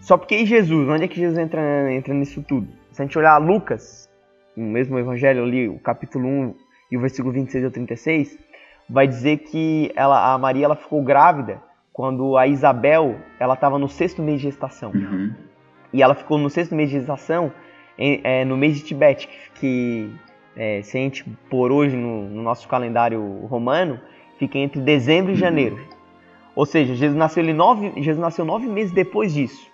[0.00, 0.88] Só porque e Jesus?
[0.88, 2.68] Onde é que Jesus entra, entra nisso tudo?
[2.90, 4.08] Se a gente olhar Lucas,
[4.54, 6.54] no mesmo evangelho ali, o capítulo 1
[6.90, 8.38] e o versículo 26 ao 36,
[8.88, 13.88] vai dizer que ela, a Maria ela ficou grávida quando a Isabel ela estava no
[13.88, 14.90] sexto mês de gestação.
[14.92, 15.32] Uhum.
[15.92, 17.52] E ela ficou no sexto mês de gestação
[17.96, 20.10] em, é, no mês de Tibete, que
[20.56, 24.00] é, se a gente por hoje no, no, nosso calendário romano,
[24.38, 25.78] fica entre dezembro e janeiro.
[26.54, 29.68] Ou seja, Jesus nasceu, ele nove, Jesus nasceu nove meses depois disso.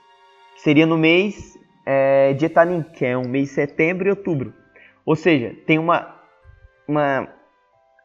[0.57, 4.53] Seria no mês é, de Etanim, que é um mês de setembro e outubro.
[5.05, 6.20] Ou seja, tem uma,
[6.91, 7.29] uma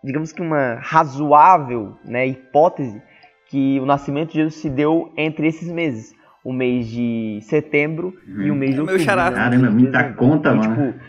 [0.06, 3.02] digamos que uma razoável né, hipótese
[3.50, 6.14] que o nascimento de Jesus se deu entre esses meses.
[6.44, 8.42] O mês de setembro hum.
[8.44, 8.98] e o mês de outubro.
[8.98, 9.32] Meu xará.
[9.32, 9.38] Né?
[9.38, 10.76] Caramba, muita conta, e, mano.
[10.76, 11.00] Tipo,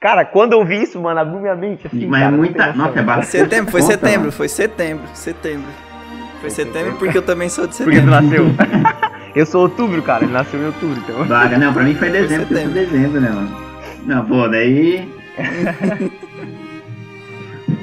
[0.00, 1.88] cara, quando eu vi isso, mano, abriu minha mente.
[1.88, 2.72] Assim, Mas é cara, é muita.
[2.72, 3.26] Nossa, é bastante.
[3.26, 4.32] Setembro, foi conta, setembro, mano.
[4.32, 5.68] foi setembro, setembro.
[6.40, 8.10] Foi setembro porque eu também sou de Porque tu setembro.
[8.10, 8.44] nasceu.
[9.34, 10.22] eu sou outubro, cara.
[10.22, 11.24] Ele nasceu em outubro, então.
[11.24, 13.56] Vaga, não, pra mim foi dezembro, Foi foi dezembro, né, mano?
[14.04, 15.08] Não, pô, daí.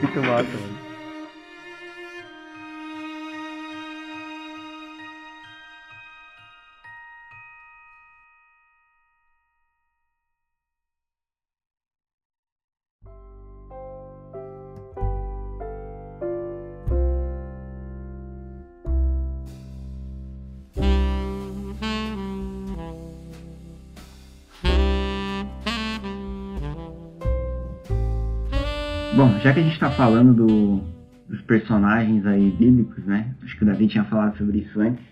[0.11, 0.72] Muito massa, mano.
[0.72, 0.72] Bom,
[29.43, 30.81] já que a gente tá falando do,
[31.29, 33.35] dos personagens aí bíblicos, né?
[33.43, 35.03] Acho que o Davi tinha falado sobre isso antes.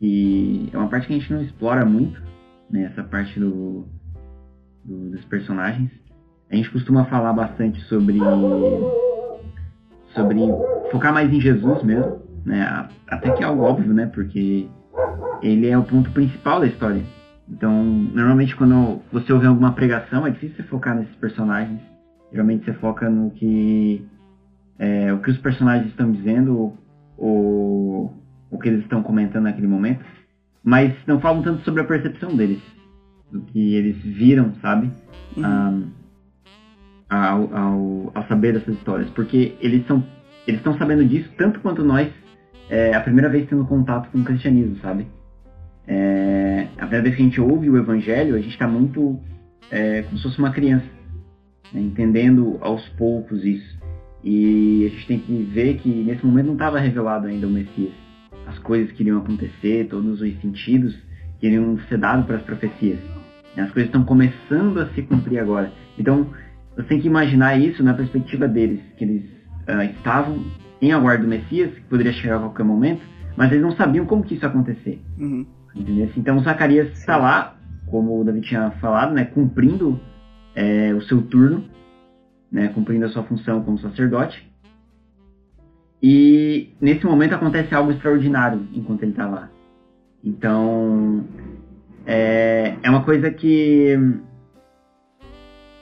[0.00, 2.20] E é uma parte que a gente não explora muito,
[2.70, 2.84] né?
[2.84, 3.86] Essa parte do,
[4.84, 5.90] do- dos personagens.
[6.50, 8.18] A gente costuma falar bastante sobre
[10.14, 10.38] sobre
[10.90, 12.88] focar mais em Jesus mesmo, né?
[13.08, 14.06] Até que é algo óbvio, né?
[14.06, 14.68] Porque
[15.42, 17.02] ele é o ponto principal da história.
[17.48, 21.80] Então, normalmente quando você ouve alguma pregação, é difícil você focar nesses personagens.
[22.32, 24.04] Geralmente você foca no que
[24.78, 26.72] é, o que os personagens estão dizendo
[27.16, 28.12] ou
[28.50, 30.04] o que eles estão comentando naquele momento,
[30.64, 32.60] mas não falam tanto sobre a percepção deles,
[33.30, 34.90] do que eles viram, sabe?
[35.36, 35.90] Uhum.
[37.08, 40.02] Ah, ao, ao, ao saber dessas histórias, porque eles são
[40.46, 42.10] eles estão sabendo disso tanto quanto nós
[42.68, 45.06] é, a primeira vez tendo contato com o cristianismo, sabe?
[45.86, 49.20] É, a primeira vez que a gente ouve o evangelho, a gente está muito
[49.70, 50.86] é, como se fosse uma criança,
[51.72, 53.78] né, entendendo aos poucos isso.
[54.24, 57.92] E a gente tem que ver que nesse momento não estava revelado ainda o Messias.
[58.46, 60.96] As coisas que iriam acontecer, todos os sentidos
[61.38, 62.98] que iriam ser dados para as profecias.
[63.56, 65.72] As coisas estão começando a se cumprir agora.
[65.98, 66.28] Então,
[66.74, 69.24] você tem que imaginar isso na perspectiva deles, que eles
[69.66, 70.42] ah, estavam
[70.80, 73.02] em aguardo do Messias, que poderia chegar a qualquer momento,
[73.36, 75.00] mas eles não sabiam como que isso ia acontecer.
[75.18, 75.46] Uhum.
[76.16, 80.00] Então Zacarias está lá, como o Davi tinha falado, né, cumprindo
[80.54, 81.64] é, o seu turno,
[82.50, 84.50] né, cumprindo a sua função como sacerdote.
[86.02, 89.50] E nesse momento acontece algo extraordinário enquanto ele está lá.
[90.24, 91.24] Então
[92.06, 93.96] é, é uma coisa que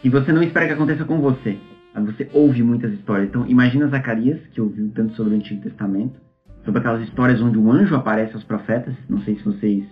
[0.03, 1.59] que você não espera que aconteça com você.
[1.95, 3.29] Você ouve muitas histórias.
[3.29, 6.19] Então imagina Zacarias, que ouviu tanto sobre o Antigo Testamento,
[6.65, 8.95] sobre aquelas histórias onde o anjo aparece aos profetas.
[9.09, 9.85] Não sei se vocês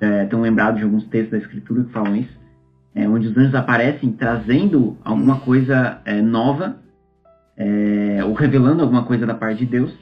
[0.00, 2.38] é, estão lembrados de alguns textos da Escritura que falam isso.
[2.94, 6.76] É, onde os anjos aparecem trazendo alguma coisa é, nova
[7.56, 9.92] é, ou revelando alguma coisa da parte de Deus.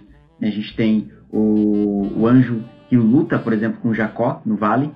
[0.40, 4.90] A gente tem o, o anjo que luta, por exemplo, com Jacó no vale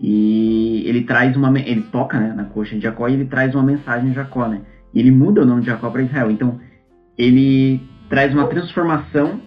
[0.00, 3.62] e ele traz uma ele toca né, na coxa de Jacó e ele traz uma
[3.62, 4.62] mensagem a Jacó, né?
[4.92, 6.30] E ele muda o nome de Jacó para Israel.
[6.30, 6.58] Então
[7.18, 9.40] ele traz uma transformação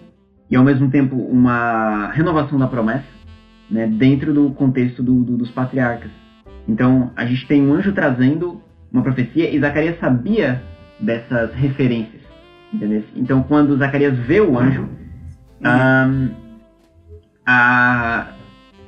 [0.50, 3.06] e ao mesmo tempo uma renovação da promessa,
[3.70, 3.86] né?
[3.86, 6.10] Dentro do contexto do- do- dos patriarcas.
[6.68, 8.60] Então a gente tem um anjo trazendo
[8.92, 10.62] uma profecia e Zacarias sabia
[11.00, 12.22] dessas referências,
[12.72, 13.02] entendeu?
[13.16, 14.88] Então quando Zacarias vê o anjo,
[15.64, 16.28] ahn,
[17.46, 18.26] a,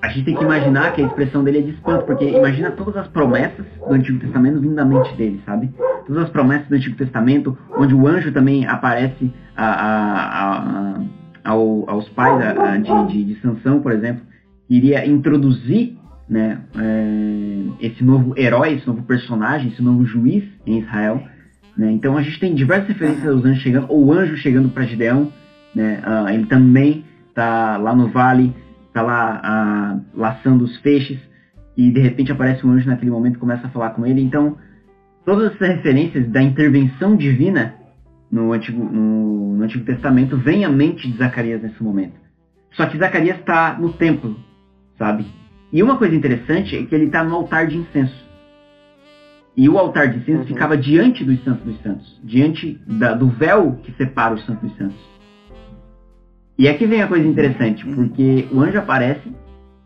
[0.03, 2.97] a gente tem que imaginar que a expressão dele é de espanto, porque imagina todas
[2.97, 5.71] as promessas do Antigo Testamento vindo da mente dele, sabe?
[6.07, 11.01] Todas as promessas do Antigo Testamento, onde o anjo também aparece a, a- a-
[11.45, 12.39] ao- aos pais
[12.83, 14.23] de, de, de Sansão, por exemplo,
[14.69, 15.97] iria introduzir
[16.31, 21.21] né, é, esse novo herói, esse novo personagem, esse novo juiz em Israel.
[21.77, 21.91] né?
[21.91, 25.33] Então a gente tem diversas referências aos anjos chegando, ou anjo chegando para Gideão,
[25.75, 26.01] né?
[26.05, 28.55] ah, ele também tá lá no vale,
[28.93, 31.19] tá lá ah, laçando os feixes.
[31.77, 34.21] e de repente aparece um anjo naquele momento e começa a falar com ele.
[34.21, 34.57] Então,
[35.25, 37.75] todas essas referências da intervenção divina
[38.31, 42.15] no Antigo, no, no Antigo Testamento vêm à mente de Zacarias nesse momento.
[42.73, 44.37] Só que Zacarias está no templo,
[44.97, 45.27] sabe?
[45.73, 48.29] E uma coisa interessante é que ele está no altar de incenso.
[49.57, 50.47] E o altar de incenso uhum.
[50.47, 54.79] ficava diante dos Santos dos Santos, diante da, do véu que separa os Santos dos
[54.79, 55.11] Santos.
[56.59, 57.95] E aqui vem a coisa interessante, uhum.
[57.95, 59.31] porque o anjo aparece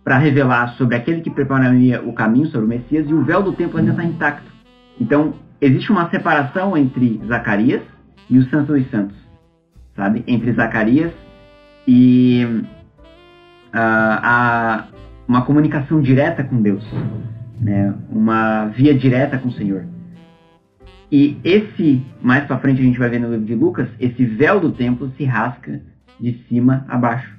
[0.02, 3.52] para revelar sobre aquele que prepararia o caminho sobre o Messias e o véu do
[3.52, 4.52] templo ainda está intacto.
[5.00, 7.82] Então, existe uma separação entre Zacarias
[8.28, 9.16] e o Santo dos Santos,
[9.96, 10.22] sabe?
[10.26, 11.12] Entre Zacarias
[11.88, 12.46] e
[13.74, 14.84] uh, a,
[15.26, 16.84] uma comunicação direta com Deus,
[17.60, 17.94] né?
[18.10, 19.86] uma via direta com o Senhor.
[21.10, 24.60] E esse, mais para frente a gente vai ver no livro de Lucas, esse véu
[24.60, 25.80] do templo se rasga
[26.18, 27.34] de cima a baixo.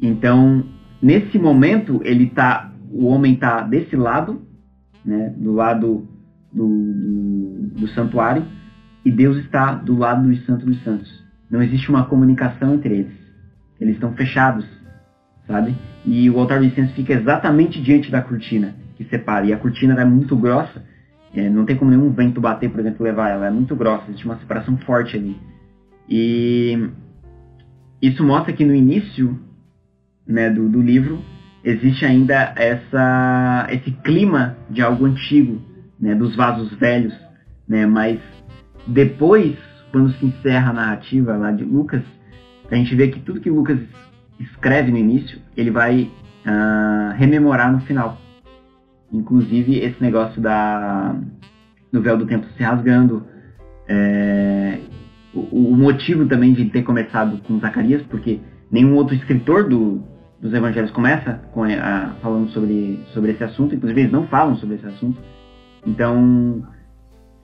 [0.00, 0.64] Então,
[1.02, 4.42] nesse momento, ele tá, o homem está desse lado,
[5.04, 6.08] né, do lado
[6.52, 8.44] do, do, do, santuário,
[9.04, 11.24] e Deus está do lado dos santos dos santos.
[11.50, 13.12] Não existe uma comunicação entre eles.
[13.80, 14.66] Eles estão fechados,
[15.46, 15.74] sabe?
[16.04, 19.46] E o altar do incenso fica exatamente diante da cortina que separa.
[19.46, 20.84] E a cortina é muito grossa,
[21.34, 23.46] é, não tem como nenhum vento bater, por exemplo, levar ela.
[23.46, 25.36] É muito grossa, existe uma separação forte ali.
[26.08, 26.88] E
[28.00, 29.38] isso mostra que no início
[30.26, 31.22] né, do, do livro
[31.62, 35.60] existe ainda essa, esse clima de algo antigo,
[35.98, 37.14] né, dos vasos velhos,
[37.68, 38.20] né, mas
[38.86, 39.56] depois,
[39.90, 42.02] quando se encerra a narrativa lá de Lucas,
[42.70, 43.78] a gente vê que tudo que Lucas
[44.38, 46.10] escreve no início, ele vai
[46.46, 48.18] uh, rememorar no final.
[49.12, 51.16] Inclusive esse negócio da,
[51.92, 53.24] do véu do templo se rasgando,
[53.88, 54.78] é,
[55.32, 60.02] o, o, motivo também de ter começado com Zacarias, porque nenhum outro escritor do,
[60.40, 64.76] dos evangelhos começa com, a, falando sobre, sobre esse assunto, inclusive eles não falam sobre
[64.76, 65.20] esse assunto.
[65.86, 66.66] Então,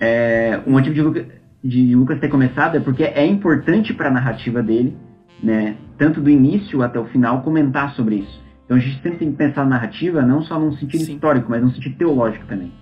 [0.00, 4.62] é, o motivo de de Lucas ter começado é porque é importante para a narrativa
[4.62, 4.96] dele
[5.42, 8.42] né, tanto do início até o final, comentar sobre isso.
[8.64, 11.14] Então a gente sempre tem que pensar na narrativa não só num sentido Sim.
[11.14, 12.72] histórico, mas num sentido teológico também,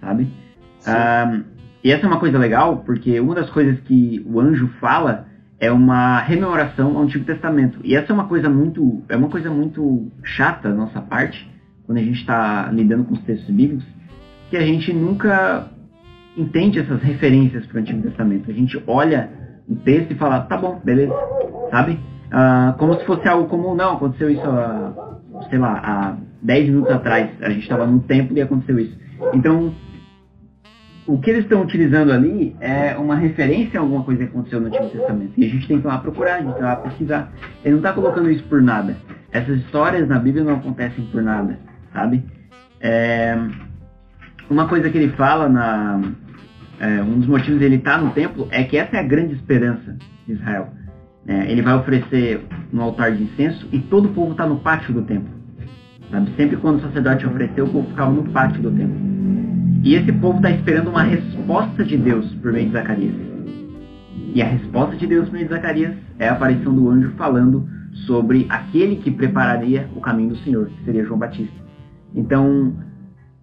[0.00, 0.28] sabe?
[0.86, 1.40] Ah,
[1.82, 5.26] e essa é uma coisa legal, porque uma das coisas que o anjo fala
[5.58, 7.80] é uma rememoração ao Antigo Testamento.
[7.82, 11.50] E essa é uma coisa muito, é uma coisa muito chata da nossa parte,
[11.84, 13.84] quando a gente está lidando com os textos bíblicos,
[14.50, 15.70] que a gente nunca
[16.36, 18.50] entende essas referências para o Antigo Testamento.
[18.50, 19.30] A gente olha
[19.68, 21.14] o texto e fala, tá bom, beleza,
[21.70, 21.98] sabe?
[22.30, 24.92] Ah, como se fosse algo comum, não, aconteceu isso, há,
[25.48, 28.96] sei lá, há 10 minutos atrás, a gente estava no templo e aconteceu isso.
[29.32, 29.72] Então,
[31.06, 34.66] o que eles estão utilizando ali é uma referência a alguma coisa que aconteceu no
[34.66, 35.32] Antigo Testamento.
[35.36, 37.32] E a gente tem que ir lá procurar, a gente tem que ir lá pesquisar.
[37.64, 38.96] Ele não está colocando isso por nada.
[39.30, 41.58] Essas histórias na Bíblia não acontecem por nada,
[41.92, 42.24] sabe?
[42.80, 43.36] É...
[44.50, 46.00] Uma coisa que ele fala na,
[46.80, 49.34] é, um dos motivos dele estar tá no templo é que essa é a grande
[49.34, 50.68] esperança de Israel.
[51.26, 54.94] É, ele vai oferecer no altar de incenso e todo o povo está no pátio
[54.94, 55.34] do templo.
[56.10, 56.30] Sabe?
[56.36, 58.96] Sempre quando o sacerdote ofereceu, o povo ficava no pátio do templo.
[59.82, 63.14] E esse povo está esperando uma resposta de Deus por meio de Zacarias.
[64.34, 67.68] E a resposta de Deus por meio de Zacarias é a aparição do anjo falando
[68.06, 71.54] sobre aquele que prepararia o caminho do Senhor, que seria João Batista.
[72.14, 72.74] Então,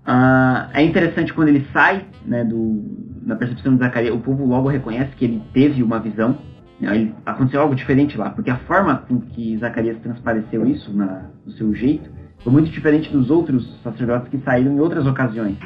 [0.07, 4.69] uh, é interessante quando ele sai né, do, na percepção de Zacarias, o povo logo
[4.69, 6.37] reconhece que ele teve uma visão.
[6.79, 6.95] Né?
[6.95, 11.51] Ele, aconteceu algo diferente lá, porque a forma com que Zacarias transpareceu isso na, no
[11.53, 12.09] seu jeito
[12.43, 15.57] foi muito diferente dos outros sacerdotes que saíram em outras ocasiões.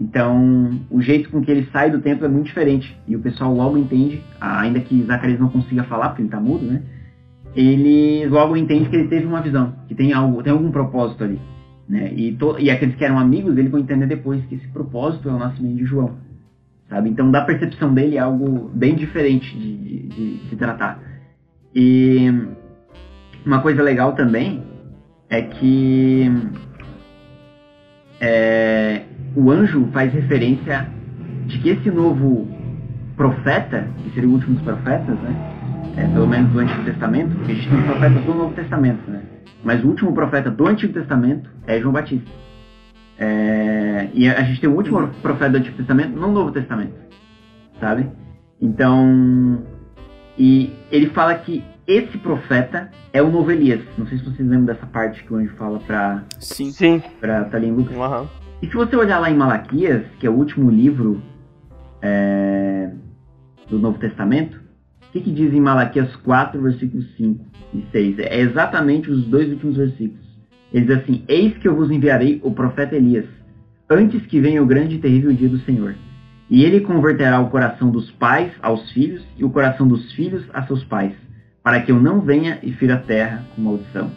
[0.00, 2.98] Então, o jeito com que ele sai do templo é muito diferente.
[3.06, 6.64] E o pessoal logo entende, ainda que Zacarias não consiga falar, porque ele está mudo,
[6.64, 6.82] né?
[7.54, 11.38] Ele logo entende que ele teve uma visão, que tem, algo, tem algum propósito ali.
[11.88, 12.12] Né?
[12.12, 15.32] E, to, e aqueles que eram amigos dele vão entender depois que esse propósito é
[15.32, 16.16] o nascimento de João
[16.88, 17.10] sabe?
[17.10, 21.00] Então, da percepção dele é algo bem diferente de, de, de se tratar.
[21.74, 22.32] E
[23.44, 24.62] uma coisa legal também
[25.28, 26.30] é que
[28.20, 29.02] é,
[29.34, 30.88] o anjo faz referência
[31.46, 32.48] de que esse novo
[33.16, 35.50] profeta, que seria o último dos profetas, né?
[35.96, 39.22] É, pelo menos do Antigo Testamento, porque a gente tem profetas do Novo Testamento, né?
[39.62, 42.28] Mas o último profeta do Antigo Testamento é João Batista.
[43.18, 46.94] É, e a gente tem o último profeta do Antigo Testamento no Novo Testamento,
[47.80, 48.10] sabe?
[48.60, 49.62] Então,
[50.38, 53.82] e ele fala que esse profeta é o novo Elias.
[53.96, 57.44] Não sei se vocês lembram dessa parte que o anjo fala para sim, sim, para
[57.44, 57.96] Talim Lucas.
[57.96, 58.26] Uhum.
[58.62, 61.22] E se você olhar lá em Malaquias, que é o último livro
[62.00, 62.90] é,
[63.68, 64.58] do Novo Testamento,
[65.08, 68.18] o que, que diz em Malaquias 4, versículos 5 e 6?
[68.20, 70.23] É exatamente os dois últimos versículos.
[70.74, 73.26] Ele diz assim: Eis que eu vos enviarei o profeta Elias,
[73.88, 75.94] antes que venha o grande e terrível dia do Senhor.
[76.50, 80.66] E ele converterá o coração dos pais aos filhos e o coração dos filhos a
[80.66, 81.14] seus pais,
[81.62, 84.10] para que eu não venha e fira a terra com maldição.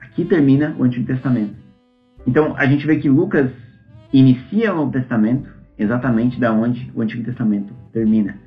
[0.00, 1.54] Aqui termina o Antigo Testamento.
[2.26, 3.50] Então a gente vê que Lucas
[4.10, 8.38] inicia o Novo Testamento exatamente da onde o Antigo Testamento termina.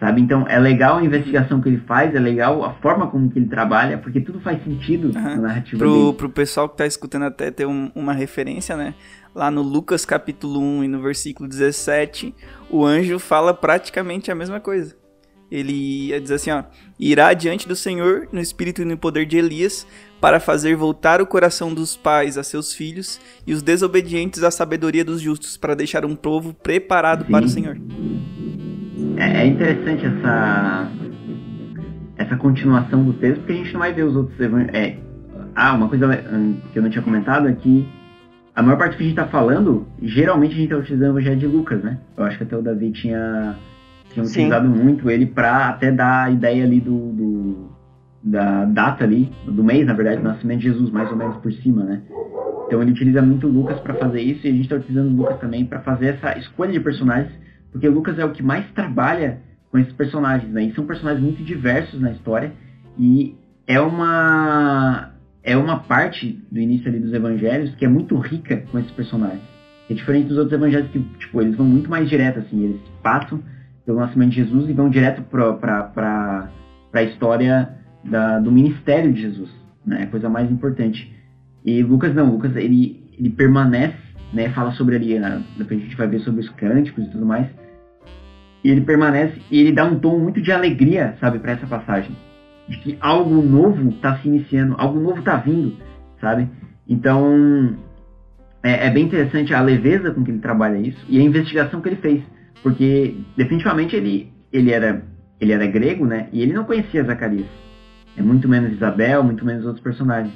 [0.00, 0.22] Sabe?
[0.22, 3.48] Então é legal a investigação que ele faz, é legal a forma como que ele
[3.48, 5.22] trabalha, porque tudo faz sentido uhum.
[5.22, 6.12] na narrativa pro, dele.
[6.14, 8.94] Pro pessoal que está escutando até ter um, uma referência, né?
[9.34, 12.34] Lá no Lucas capítulo 1 e no versículo 17,
[12.70, 14.96] o anjo fala praticamente a mesma coisa.
[15.50, 16.62] Ele diz assim, ó,
[16.98, 19.86] irá diante do Senhor no espírito e no poder de Elias,
[20.20, 25.04] para fazer voltar o coração dos pais a seus filhos e os desobedientes à sabedoria
[25.04, 27.32] dos justos, para deixar um povo preparado Sim.
[27.32, 27.76] para o Senhor.
[29.20, 30.90] É, é interessante essa
[32.16, 34.74] essa continuação do texto, porque a gente não vai ver os outros evangelhos.
[34.74, 34.98] É,
[35.54, 37.88] ah, uma coisa hum, que eu não tinha comentado é que
[38.54, 41.38] a maior parte que a gente está falando, geralmente a gente está utilizando o Evangelho
[41.38, 41.98] de Lucas, né?
[42.16, 43.56] Eu acho que até o Davi tinha,
[44.10, 47.70] tinha utilizado muito ele para até dar a ideia ali do, do
[48.22, 51.50] da data ali, do mês, na verdade, do nascimento de Jesus, mais ou menos por
[51.54, 52.02] cima, né?
[52.66, 55.64] Então ele utiliza muito Lucas para fazer isso e a gente está utilizando Lucas também
[55.64, 57.32] para fazer essa escolha de personagens,
[57.72, 60.64] porque Lucas é o que mais trabalha com esses personagens, né?
[60.64, 62.52] E são personagens muito diversos na história
[62.98, 65.10] e é uma
[65.42, 69.42] é uma parte do início ali dos evangelhos que é muito rica com esses personagens.
[69.88, 73.42] É diferente dos outros evangelhos que, tipo, eles vão muito mais direto, assim, eles passam
[73.84, 76.48] pelo nascimento de Jesus e vão direto para
[76.92, 77.70] a história
[78.04, 79.50] da, do ministério de Jesus,
[79.84, 80.02] né?
[80.02, 81.12] É a coisa mais importante.
[81.64, 83.96] E Lucas não, Lucas ele, ele permanece,
[84.32, 84.48] né?
[84.50, 85.42] Fala sobre ali, né?
[85.56, 87.48] depois a gente vai ver sobre os cânticos e tudo mais.
[88.62, 92.14] E ele permanece e ele dá um tom muito de alegria, sabe, para essa passagem,
[92.68, 95.76] de que algo novo está se iniciando, algo novo está vindo,
[96.20, 96.48] sabe?
[96.88, 97.76] Então
[98.62, 101.88] é, é bem interessante a leveza com que ele trabalha isso e a investigação que
[101.88, 102.22] ele fez,
[102.62, 105.02] porque definitivamente ele ele era
[105.40, 106.28] ele era grego, né?
[106.32, 107.46] E ele não conhecia Zacarias
[108.16, 110.34] é muito menos Isabel, muito menos outros personagens.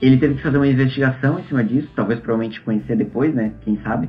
[0.00, 3.52] Ele teve que fazer uma investigação em cima disso, talvez provavelmente conhecer depois, né?
[3.62, 4.08] Quem sabe?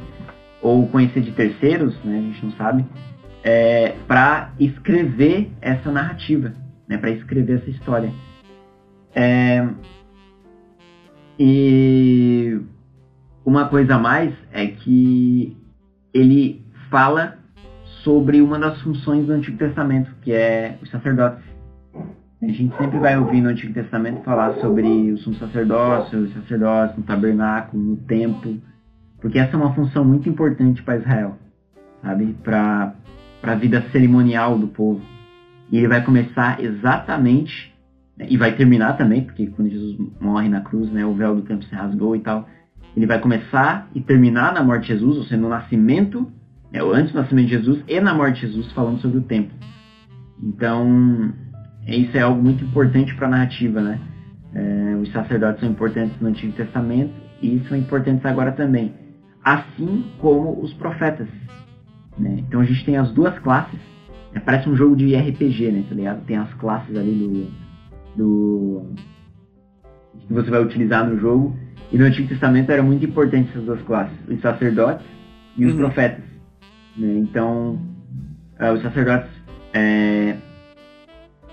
[0.61, 2.19] Ou conhecer de terceiros, né?
[2.19, 2.85] A gente não sabe.
[3.43, 6.53] É, para escrever essa narrativa,
[6.87, 6.97] né?
[6.97, 8.13] Para escrever essa história.
[9.15, 9.67] É,
[11.39, 12.61] e
[13.43, 15.57] uma coisa a mais é que
[16.13, 17.37] ele fala
[18.03, 21.43] sobre uma das funções do Antigo Testamento, que é os sacerdotes.
[22.41, 26.97] A gente sempre vai ouvir no Antigo Testamento falar sobre o sumo sacerdócio, os sacerdotes
[26.97, 28.59] no tabernáculo, no templo,
[29.19, 31.37] porque essa é uma função muito importante para Israel,
[32.01, 32.35] sabe?
[32.43, 32.95] Para
[33.43, 35.01] a vida cerimonial do povo.
[35.71, 37.73] E ele vai começar exatamente,
[38.17, 38.27] né?
[38.29, 41.65] e vai terminar também, porque quando Jesus morre na cruz, né, o véu do templo
[41.67, 42.47] se rasgou e tal.
[42.95, 46.29] Ele vai começar e terminar na morte de Jesus, ou seja, no nascimento,
[46.71, 49.55] né, antes do nascimento de Jesus e na morte de Jesus, falando sobre o templo.
[50.43, 51.33] Então,
[51.87, 53.99] isso é algo muito importante para a narrativa, né?
[54.53, 58.93] É, os sacerdotes são importantes no Antigo Testamento e são importantes agora também,
[59.43, 61.27] assim como os profetas.
[62.17, 62.43] Né?
[62.47, 63.79] Então a gente tem as duas classes,
[64.33, 64.41] né?
[64.43, 65.83] parece um jogo de RPG, né?
[65.87, 66.25] Tá ligado?
[66.25, 67.51] Tem as classes ali
[68.15, 68.85] do, do
[70.27, 71.55] que você vai utilizar no jogo
[71.91, 75.05] e no Antigo Testamento era muito importante essas duas classes, os sacerdotes
[75.57, 75.79] e os uhum.
[75.79, 76.23] profetas.
[76.97, 77.17] Né?
[77.17, 77.79] Então
[78.59, 79.29] uh, os sacerdotes
[79.73, 80.37] é,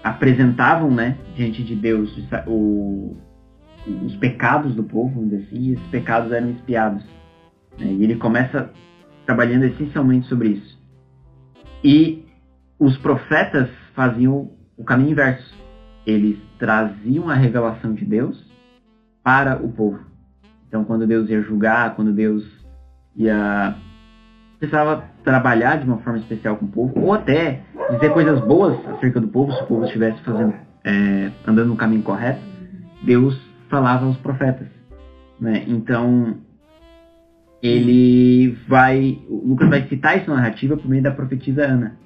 [0.02, 2.12] apresentavam, né, diante de Deus
[2.46, 3.16] o,
[4.04, 7.04] os pecados do povo, assim, e esses pecados eram espiados.
[7.78, 8.70] Né, e ele começa
[9.28, 10.78] trabalhando essencialmente sobre isso.
[11.84, 12.24] E
[12.78, 15.54] os profetas faziam o caminho inverso.
[16.06, 18.42] Eles traziam a revelação de Deus
[19.22, 20.00] para o povo.
[20.66, 22.42] Então, quando Deus ia julgar, quando Deus
[23.14, 23.76] ia
[24.58, 27.60] precisava trabalhar de uma forma especial com o povo, ou até
[27.90, 32.02] dizer coisas boas acerca do povo, se o povo estivesse fazendo, é, andando no caminho
[32.02, 32.40] correto,
[33.04, 33.38] Deus
[33.68, 34.68] falava aos profetas.
[35.38, 35.64] Né?
[35.68, 36.38] Então,
[37.62, 39.18] ele vai.
[39.28, 41.96] O Lucas vai citar isso na narrativa por meio da profetisa Ana.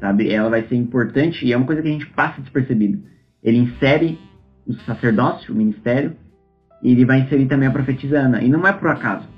[0.00, 0.30] Sabe?
[0.30, 3.02] Ela vai ser importante e é uma coisa que a gente passa despercebido.
[3.42, 4.18] Ele insere
[4.66, 6.16] o sacerdócio, o ministério,
[6.82, 8.42] e ele vai inserir também a profetisa Ana.
[8.42, 9.28] E não é por acaso.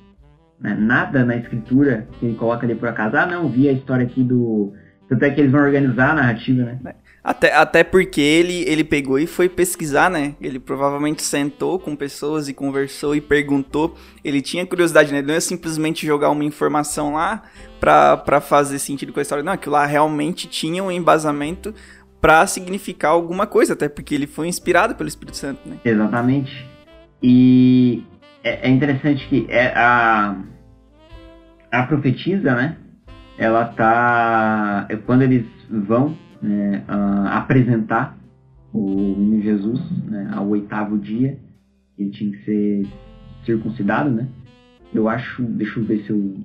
[0.61, 0.76] Né?
[0.78, 3.16] Nada na escritura que ele coloca ali por acaso.
[3.16, 4.72] Ah, não, vi a história aqui do.
[5.09, 6.78] Tanto é que eles vão organizar a narrativa, né?
[7.24, 10.34] Até, até porque ele, ele pegou e foi pesquisar, né?
[10.40, 13.96] Ele provavelmente sentou com pessoas e conversou e perguntou.
[14.24, 15.22] Ele tinha curiosidade, né?
[15.22, 17.44] Não é simplesmente jogar uma informação lá
[17.78, 19.44] pra fazer sentido com a história.
[19.44, 21.72] Não, aquilo lá realmente tinha um embasamento
[22.20, 25.78] para significar alguma coisa, até porque ele foi inspirado pelo Espírito Santo, né?
[25.84, 26.68] Exatamente.
[27.22, 28.04] E
[28.42, 30.36] é, é interessante que é a,
[31.70, 32.76] a profetisa, né?
[33.38, 34.86] Ela tá.
[34.88, 38.18] É quando eles vão né, uh, apresentar
[38.72, 38.80] o
[39.16, 41.38] menino Jesus né, ao oitavo dia,
[41.99, 42.86] ele tinha que ser
[43.45, 44.28] circuncidado, né?
[44.93, 46.36] Eu acho, deixa eu ver se eu,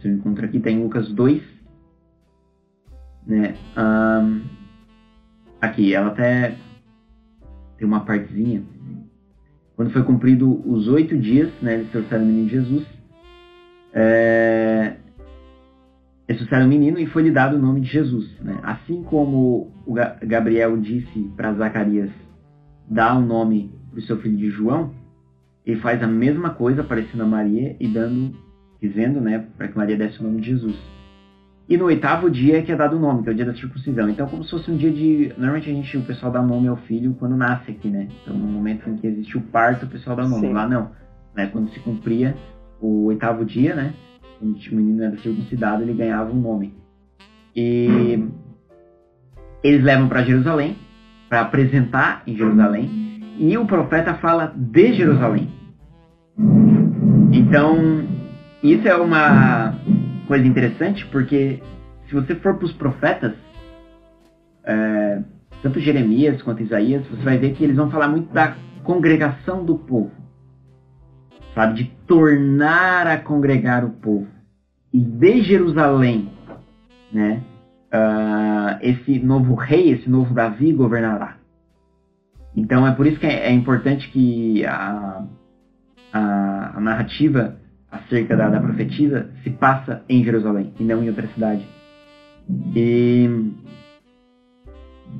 [0.00, 1.42] se eu encontro aqui, tem Lucas 2,
[3.26, 3.54] né?
[3.76, 4.42] Um,
[5.60, 6.56] aqui, ela até
[7.76, 8.62] tem uma partezinha.
[9.76, 12.86] Quando foi cumprido os oito dias, né, eles trouxeram o menino Jesus,
[13.92, 14.96] é,
[16.28, 18.30] eles trouxeram o menino e foi-lhe dado o nome de Jesus.
[18.40, 18.58] Né?
[18.62, 22.10] Assim como o Gabriel disse para Zacarias
[22.88, 24.92] dar o um nome para o seu filho de João,
[25.64, 28.36] ele faz a mesma coisa aparecendo a Maria e dando,
[28.80, 30.76] dizendo, né, para que Maria desse o nome de Jesus.
[31.68, 33.54] E no oitavo dia é que é dado o nome, que é o dia da
[33.54, 34.08] circuncisão.
[34.08, 35.34] Então, como se fosse um dia de.
[35.36, 38.08] Normalmente a gente, o pessoal dá nome ao filho quando nasce aqui, né?
[38.22, 40.46] Então, no momento em que existe o parto, o pessoal dá nome.
[40.46, 40.52] Sim.
[40.54, 40.90] Lá não.
[41.36, 41.46] Né?
[41.48, 42.34] Quando se cumpria
[42.80, 43.92] o oitavo dia, né?
[44.40, 46.74] O menino era circuncidado, ele ganhava um nome.
[47.54, 48.28] E
[49.62, 50.76] eles levam para Jerusalém,
[51.28, 53.36] para apresentar em Jerusalém.
[53.38, 55.50] E o profeta fala de Jerusalém.
[57.32, 57.76] Então,
[58.62, 59.74] isso é uma
[60.26, 61.60] coisa interessante, porque
[62.08, 63.32] se você for para os profetas,
[64.64, 65.22] é,
[65.62, 69.76] tanto Jeremias quanto Isaías, você vai ver que eles vão falar muito da congregação do
[69.76, 70.10] povo,
[71.58, 71.74] sabe?
[71.74, 74.28] De tornar a congregar o povo.
[74.92, 76.30] E de Jerusalém,
[77.12, 77.42] né?
[77.92, 81.36] Uh, esse novo rei, esse novo Davi governará.
[82.54, 85.24] Então é por isso que é, é importante que a,
[86.12, 87.56] a, a narrativa
[87.90, 91.66] acerca da, da profetisa se passa em Jerusalém e não em outra cidade.
[92.76, 93.26] E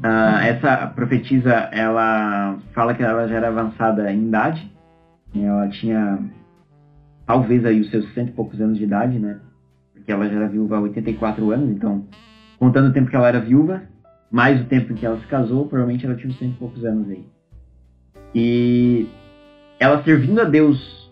[0.05, 4.78] uh, essa profetisa, ela fala que ela já era avançada em idade.
[5.35, 6.19] Ela tinha
[7.27, 9.39] talvez aí os seus cento e poucos anos de idade, né?
[9.93, 12.07] Porque ela já era viúva há 84 anos, então
[12.59, 13.83] contando o tempo que ela era viúva,
[14.31, 16.85] mais o tempo em que ela se casou, provavelmente ela tinha uns cento e poucos
[16.85, 17.25] anos aí.
[18.35, 19.07] E
[19.79, 21.09] ela servindo a Deus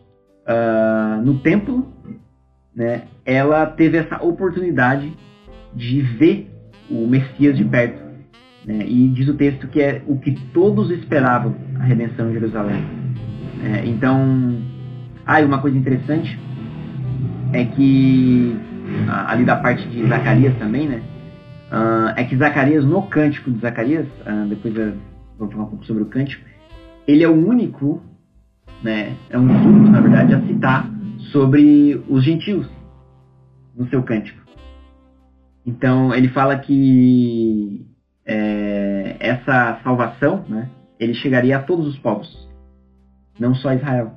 [0.47, 1.93] uh, no templo,
[2.75, 5.12] né, ela teve essa oportunidade
[5.75, 6.51] de ver
[6.91, 8.05] o Messias de perto.
[8.67, 13.06] Né, e diz o texto que é o que todos esperavam, a redenção de Jerusalém.
[13.62, 14.62] É, então,
[15.24, 16.38] ah, uma coisa interessante
[17.53, 18.57] é que,
[19.09, 21.03] ali da parte de Zacarias também, né,
[21.72, 24.94] uh, é que Zacarias, no cântico de Zacarias, uh, depois eu
[25.38, 26.44] vou falar um pouco sobre o cântico,
[27.07, 28.03] ele é o único
[28.82, 30.90] né, é um dos na verdade, a citar
[31.32, 32.66] sobre os gentios
[33.76, 34.40] no seu cântico.
[35.64, 37.84] Então, ele fala que
[38.24, 40.68] é, essa salvação, né,
[40.99, 42.45] ele chegaria a todos os povos,
[43.39, 44.12] não só a Israel,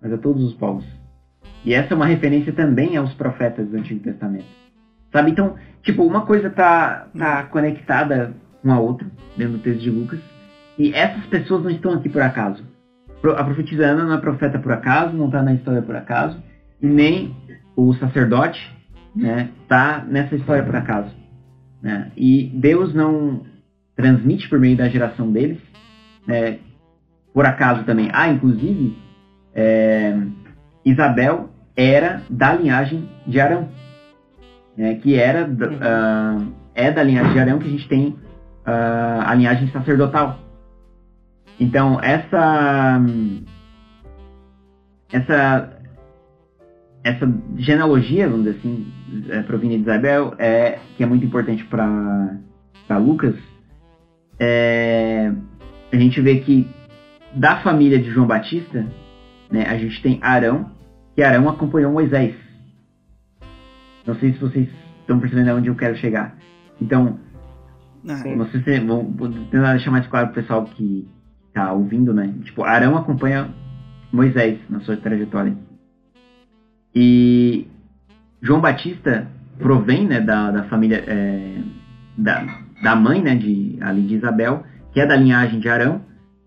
[0.00, 0.84] mas a todos os povos.
[1.64, 4.46] E essa é uma referência também aos profetas do Antigo Testamento.
[5.12, 5.30] Sabe?
[5.30, 9.06] Então, tipo, uma coisa tá, tá conectada com a outra,
[9.36, 10.20] dentro do texto de Lucas,
[10.78, 12.64] e essas pessoas não estão aqui por acaso
[13.30, 16.42] a profetisa Ana não é profeta por acaso, não está na história por acaso,
[16.80, 17.36] e nem
[17.76, 18.60] o sacerdote
[19.14, 21.10] né, tá nessa história por acaso.
[21.80, 22.10] Né?
[22.16, 23.42] E Deus não
[23.94, 25.58] transmite por meio da geração deles,
[26.26, 26.58] né,
[27.32, 28.10] por acaso também.
[28.12, 28.96] Ah, inclusive,
[29.54, 30.16] é,
[30.84, 33.68] Isabel era da linhagem de Arão,
[34.76, 39.34] né, que era uh, é da linhagem de Arão que a gente tem uh, a
[39.34, 40.38] linhagem sacerdotal.
[41.58, 43.00] Então, essa
[45.12, 45.78] essa
[47.04, 48.86] essa genealogia, vamos dizer assim,
[49.28, 53.34] é, provinda de Isabel, é, que é muito importante para Lucas,
[54.38, 55.32] é,
[55.92, 56.68] a gente vê que
[57.34, 58.86] da família de João Batista,
[59.50, 60.70] né, a gente tem Arão,
[61.14, 62.34] que Arão acompanhou Moisés.
[64.06, 64.68] Não sei se vocês
[65.00, 66.36] estão percebendo aonde eu quero chegar.
[66.80, 67.18] Então,
[68.08, 68.22] ah,
[69.04, 71.08] vou tentar deixar mais claro para o pessoal que
[71.52, 72.34] tá ouvindo, né?
[72.42, 73.48] Tipo, Arão acompanha
[74.12, 75.56] Moisés na sua trajetória.
[76.94, 77.68] E
[78.40, 79.28] João Batista
[79.58, 81.62] provém, né, da, da família, é,
[82.18, 82.44] da,
[82.82, 86.02] da mãe, né, de, ali de Isabel, que é da linhagem de Arão,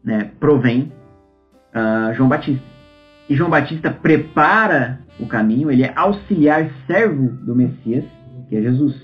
[0.05, 0.93] né, provém
[1.73, 2.63] uh, João Batista.
[3.27, 8.05] E João Batista prepara o caminho, ele é auxiliar servo do Messias,
[8.47, 8.95] que é Jesus.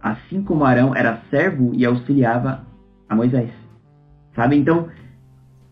[0.00, 2.64] Assim como Arão era servo e auxiliava
[3.08, 3.50] a Moisés.
[4.34, 4.56] Sabe?
[4.56, 4.88] Então,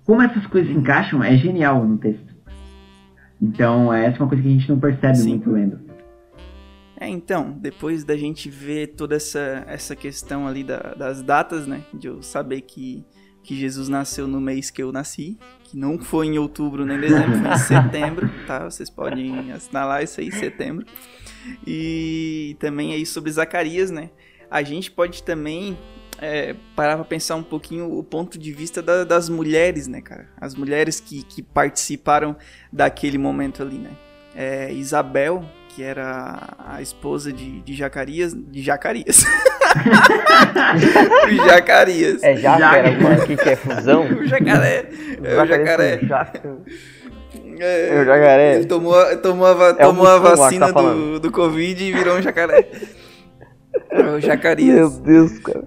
[0.04, 2.34] como essas coisas se encaixam é genial no texto.
[3.40, 5.28] Então, essa é uma coisa que a gente não percebe Sim.
[5.30, 5.80] muito lendo.
[6.98, 11.82] É, então, depois da gente ver toda essa, essa questão ali da, das datas, né?
[11.92, 13.04] De eu saber que
[13.44, 17.38] que Jesus nasceu no mês que eu nasci, que não foi em outubro nem dezembro,
[17.38, 18.64] foi em setembro, tá?
[18.64, 20.86] Vocês podem assinalar isso aí, setembro.
[21.66, 24.10] E também aí sobre Zacarias, né?
[24.50, 25.76] A gente pode também
[26.18, 30.28] é, parar pra pensar um pouquinho o ponto de vista da, das mulheres, né, cara?
[30.40, 32.34] As mulheres que, que participaram
[32.72, 33.90] daquele momento ali, né?
[34.34, 35.44] É, Isabel,
[35.74, 38.32] que era a esposa de, de Jacarias.
[38.32, 39.24] De Jacarias.
[41.26, 42.22] o Jacarias.
[42.22, 44.04] É Jacaré, o que, que é fusão?
[44.14, 44.88] O jacaré.
[45.22, 46.00] É o jacaré.
[47.58, 48.56] É, é o jacaré.
[48.56, 51.92] Ele tomou, tomou a, É tomou a lá que vacina tá do, do Covid e
[51.92, 52.68] virou um jacaré.
[53.90, 54.76] É o Jacarias.
[54.76, 55.66] Meu Deus, cara.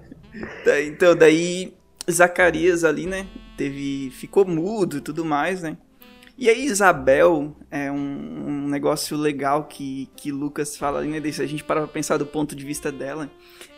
[0.86, 1.74] Então, daí
[2.10, 3.26] Zacarias ali, né?
[3.56, 4.10] Teve.
[4.10, 5.76] ficou mudo e tudo mais, né?
[6.38, 11.32] E aí Isabel é um, um negócio legal que, que Lucas fala ali, né?
[11.32, 13.28] Se a gente parar pra pensar do ponto de vista dela,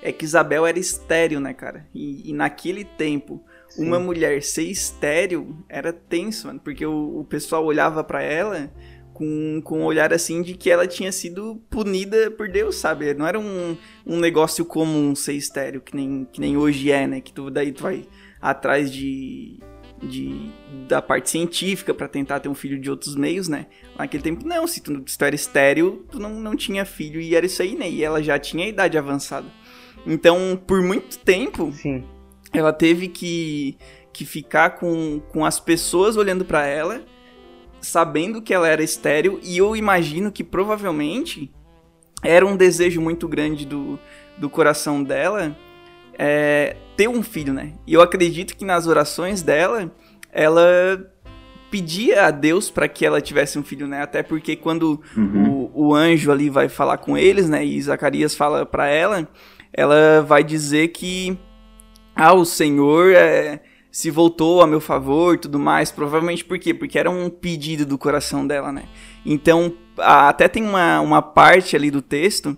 [0.03, 1.89] é que Isabel era estéril, né, cara?
[1.95, 3.43] E, e naquele tempo,
[3.79, 8.71] uma mulher ser estéril era tenso, mano, porque o, o pessoal olhava pra ela
[9.15, 13.15] com, com um olhar assim de que ela tinha sido punida por Deus, sabe?
[13.15, 13.75] Não era um,
[14.07, 17.23] um negócio comum ser estéreo, que nem, que nem hoje é, né?
[17.23, 18.07] Que tu, daí tu vai
[18.39, 19.61] atrás de,
[20.03, 20.51] de
[20.89, 23.67] da parte científica pra tentar ter um filho de outros meios, né?
[23.97, 27.35] Naquele tempo, não, se tu, se tu era estéreo, tu não, não tinha filho e
[27.35, 27.89] era isso aí, né?
[27.89, 29.47] E ela já tinha idade avançada.
[30.07, 32.05] Então, por muito tempo, Sim.
[32.53, 33.77] ela teve que,
[34.13, 37.03] que ficar com, com as pessoas olhando pra ela,
[37.81, 41.53] sabendo que ela era estéril, e eu imagino que provavelmente
[42.23, 43.99] era um desejo muito grande do,
[44.39, 45.57] do coração dela
[46.23, 47.73] é, ter um filho, né?
[47.87, 49.91] E eu acredito que nas orações dela,
[50.31, 50.63] ela
[51.71, 54.03] pedia a Deus para que ela tivesse um filho, né?
[54.03, 55.71] Até porque quando Uhum.
[55.75, 57.65] o, o anjo ali vai falar com eles, né?
[57.65, 59.27] E Zacarias fala para ela,
[59.73, 61.39] ela vai dizer que
[62.15, 65.91] ah, o Senhor é, se voltou a meu favor e tudo mais.
[65.91, 66.75] Provavelmente por quê?
[66.75, 68.83] Porque era um pedido do coração dela, né?
[69.25, 72.55] Então, a- até tem uma, uma parte ali do texto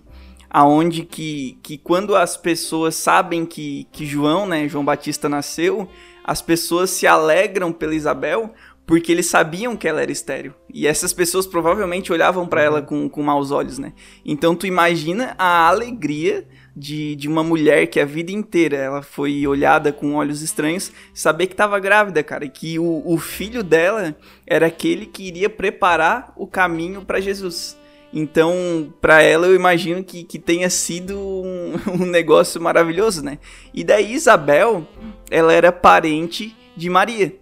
[0.53, 5.89] aonde que, que quando as pessoas sabem que, que João, né, João Batista nasceu,
[6.23, 8.53] as pessoas se alegram pela Isabel
[8.85, 10.53] porque eles sabiam que ela era estéril.
[10.71, 13.93] E essas pessoas provavelmente olhavam pra ela com, com maus olhos, né?
[14.25, 16.45] Então tu imagina a alegria
[16.75, 21.47] de, de uma mulher que a vida inteira ela foi olhada com olhos estranhos, saber
[21.47, 26.33] que estava grávida, cara, e que o, o filho dela era aquele que iria preparar
[26.35, 27.77] o caminho para Jesus.
[28.15, 33.39] Então, pra ela, eu imagino que, que tenha sido um, um negócio maravilhoso, né?
[33.73, 34.87] E daí, Isabel,
[35.31, 37.35] ela era parente de Maria.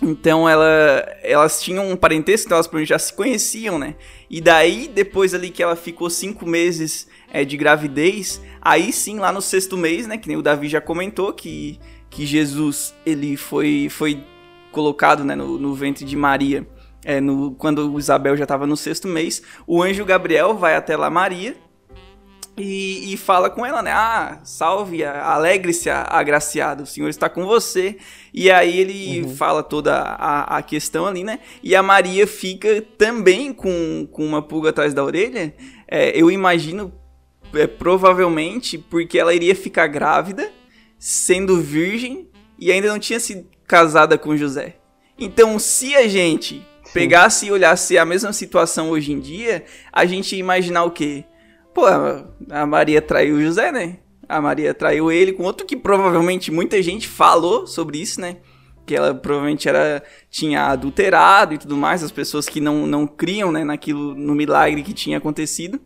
[0.00, 3.96] Então, ela, elas tinham um parentesco, então elas já se conheciam, né?
[4.30, 9.32] E daí, depois ali que ela ficou cinco meses é, de gravidez, aí sim, lá
[9.32, 10.16] no sexto mês, né?
[10.16, 14.22] Que nem o Davi já comentou, que, que Jesus, ele foi, foi
[14.70, 16.64] colocado né, no, no ventre de Maria
[17.04, 21.08] é, no, quando Isabel já estava no sexto mês, o anjo Gabriel vai até lá
[21.10, 21.56] Maria
[22.56, 23.90] e, e fala com ela, né?
[23.92, 27.96] Ah, salve, alegre-se, agraciado, o Senhor está com você.
[28.34, 31.40] E aí ele fala toda a, a questão ali, né?
[31.62, 35.54] E a Maria fica também com, com uma pulga atrás da orelha.
[35.88, 36.92] É, eu imagino,
[37.54, 40.50] é, provavelmente, porque ela iria ficar grávida,
[40.98, 42.28] sendo virgem
[42.58, 44.76] e ainda não tinha sido casada com José.
[45.18, 50.34] Então, se a gente pegasse e olhasse a mesma situação hoje em dia, a gente
[50.34, 51.24] ia imaginar o quê?
[51.72, 51.86] Pô,
[52.50, 53.98] a Maria traiu o José, né?
[54.28, 58.36] A Maria traiu ele com outro que provavelmente muita gente falou sobre isso, né?
[58.86, 63.52] Que ela provavelmente era, tinha adulterado e tudo mais, as pessoas que não, não criam
[63.52, 65.80] né, naquilo, no milagre que tinha acontecido.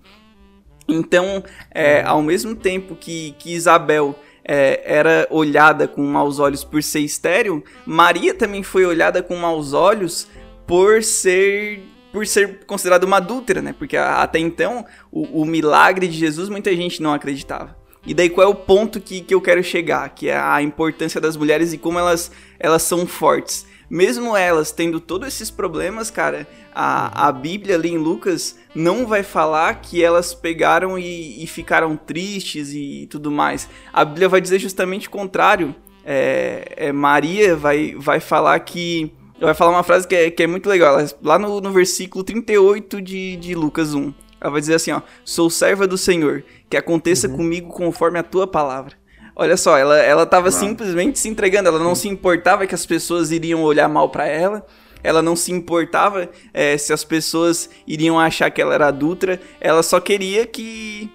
[0.88, 6.82] Então, é, ao mesmo tempo que, que Isabel é, era olhada com maus olhos por
[6.82, 10.28] ser estéril, Maria também foi olhada com maus olhos
[10.66, 13.74] por ser por ser considerada uma adúltera, né?
[13.76, 17.76] Porque até então o, o milagre de Jesus muita gente não acreditava.
[18.06, 20.08] E daí qual é o ponto que, que eu quero chegar?
[20.10, 23.66] Que é a importância das mulheres e como elas, elas são fortes.
[23.88, 29.22] Mesmo elas tendo todos esses problemas, cara, a, a Bíblia ali em Lucas não vai
[29.22, 33.68] falar que elas pegaram e, e ficaram tristes e tudo mais.
[33.92, 35.74] A Bíblia vai dizer justamente o contrário.
[36.04, 39.12] É, é, Maria vai, vai falar que.
[39.44, 40.98] Vai falar uma frase que é, que é muito legal.
[40.98, 44.12] Ela- Lá no, no versículo 38 de, de Lucas 1.
[44.40, 45.00] Ela vai dizer assim, ó.
[45.24, 48.94] Sou serva do Senhor, que aconteça comigo conforme a tua palavra.
[49.36, 53.32] Olha só, ela, ela tava simplesmente se entregando, ela não se importava que as pessoas
[53.32, 54.64] iriam olhar mal pra ela,
[55.02, 59.82] ela não se importava eh, se as pessoas iriam achar que ela era adulta, ela
[59.82, 61.10] só queria que,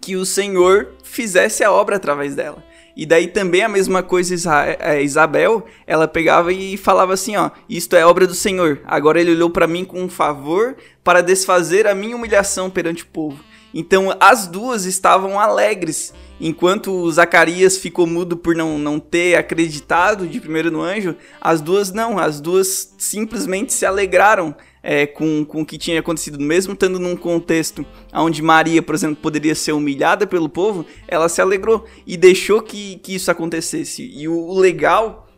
[0.00, 2.64] que o Senhor fizesse a obra através dela.
[2.98, 4.34] E daí também a mesma coisa
[4.80, 8.80] é, Isabel, ela pegava e falava assim, ó, isto é obra do Senhor.
[8.84, 10.74] Agora ele olhou para mim com um favor
[11.04, 13.38] para desfazer a minha humilhação perante o povo.
[13.72, 20.40] Então as duas estavam alegres, enquanto Zacarias ficou mudo por não, não ter acreditado de
[20.40, 25.66] primeiro no anjo, as duas não, as duas simplesmente se alegraram é, com, com o
[25.66, 30.48] que tinha acontecido, mesmo estando num contexto onde Maria, por exemplo, poderia ser humilhada pelo
[30.48, 34.10] povo, ela se alegrou e deixou que, que isso acontecesse.
[34.14, 35.28] E o, o legal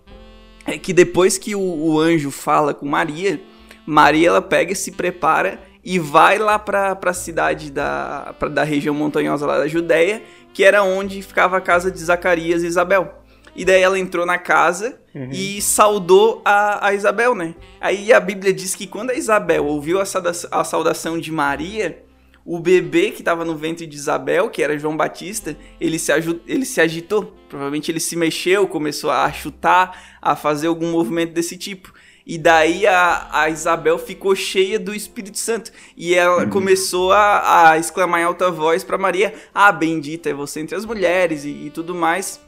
[0.66, 3.40] é que depois que o, o, anjo fala com Maria,
[3.86, 8.62] Maria ela pega e se prepara e vai lá para a cidade da, pra, da
[8.62, 10.22] região montanhosa lá da Judéia,
[10.52, 13.19] que era onde ficava a casa de Zacarias e Isabel.
[13.54, 15.30] E daí ela entrou na casa uhum.
[15.32, 17.54] e saudou a, a, Isabel, né?
[17.80, 22.02] Aí a Bíblia diz que quando a Isabel ouviu a, sauda a saudação de Maria,
[22.44, 26.12] o bebê que estava no ventre de Isabel, que era João Batista, ele se,
[26.46, 27.34] ele se agitou.
[27.48, 31.92] Provavelmente ele se mexeu, começou a chutar, a fazer algum movimento desse tipo.
[32.26, 35.72] E daí a, a Isabel ficou cheia do Espírito Santo.
[35.96, 36.50] E ela uhum.
[36.50, 40.84] começou a, a exclamar em alta voz para Maria: Ah, bendita é você entre as
[40.84, 42.40] mulheres e, e tudo mais.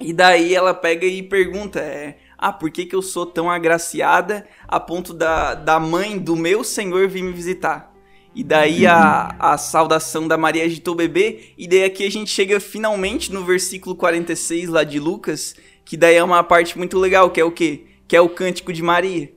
[0.00, 4.46] E daí ela pega e pergunta: é, Ah, por que, que eu sou tão agraciada
[4.66, 7.90] a ponto da, da mãe do meu senhor vir me visitar?
[8.34, 11.52] E daí a, a saudação da Maria agitou o bebê.
[11.58, 15.54] E daí aqui a gente chega finalmente no versículo 46 lá de Lucas.
[15.84, 17.86] Que daí é uma parte muito legal, que é o quê?
[18.06, 19.32] Que é o cântico de Maria.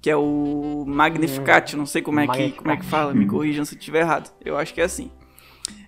[0.00, 1.76] Que é o Magnificat.
[1.76, 4.32] Não sei como é, que, como é que fala, me corrijam se eu estiver errado.
[4.42, 5.10] Eu acho que é assim.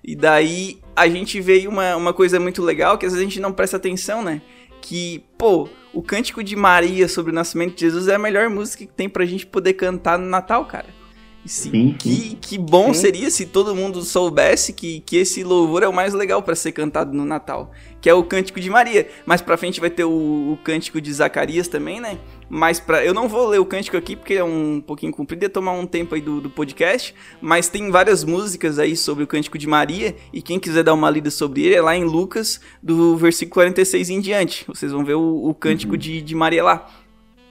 [0.04, 3.40] E daí a gente vê uma, uma coisa muito legal que às vezes a gente
[3.40, 4.42] não presta atenção, né?
[4.80, 8.84] Que, pô, o Cântico de Maria sobre o nascimento de Jesus é a melhor música
[8.84, 11.02] que tem pra gente poder cantar no Natal, cara.
[11.44, 13.00] Sim, que, que bom sim.
[13.00, 16.70] seria se todo mundo soubesse que, que esse louvor é o mais legal para ser
[16.70, 19.08] cantado no Natal, que é o Cântico de Maria.
[19.26, 22.18] Mais pra frente vai ter o, o Cântico de Zacarias também, né?
[22.54, 25.48] Mas pra, eu não vou ler o cântico aqui porque é um pouquinho comprido, ia
[25.48, 27.14] tomar um tempo aí do, do podcast.
[27.40, 30.14] Mas tem várias músicas aí sobre o Cântico de Maria.
[30.34, 34.10] E quem quiser dar uma lida sobre ele é lá em Lucas, do versículo 46
[34.10, 34.66] em diante.
[34.68, 35.98] Vocês vão ver o, o Cântico uhum.
[35.98, 36.90] de, de Maria lá.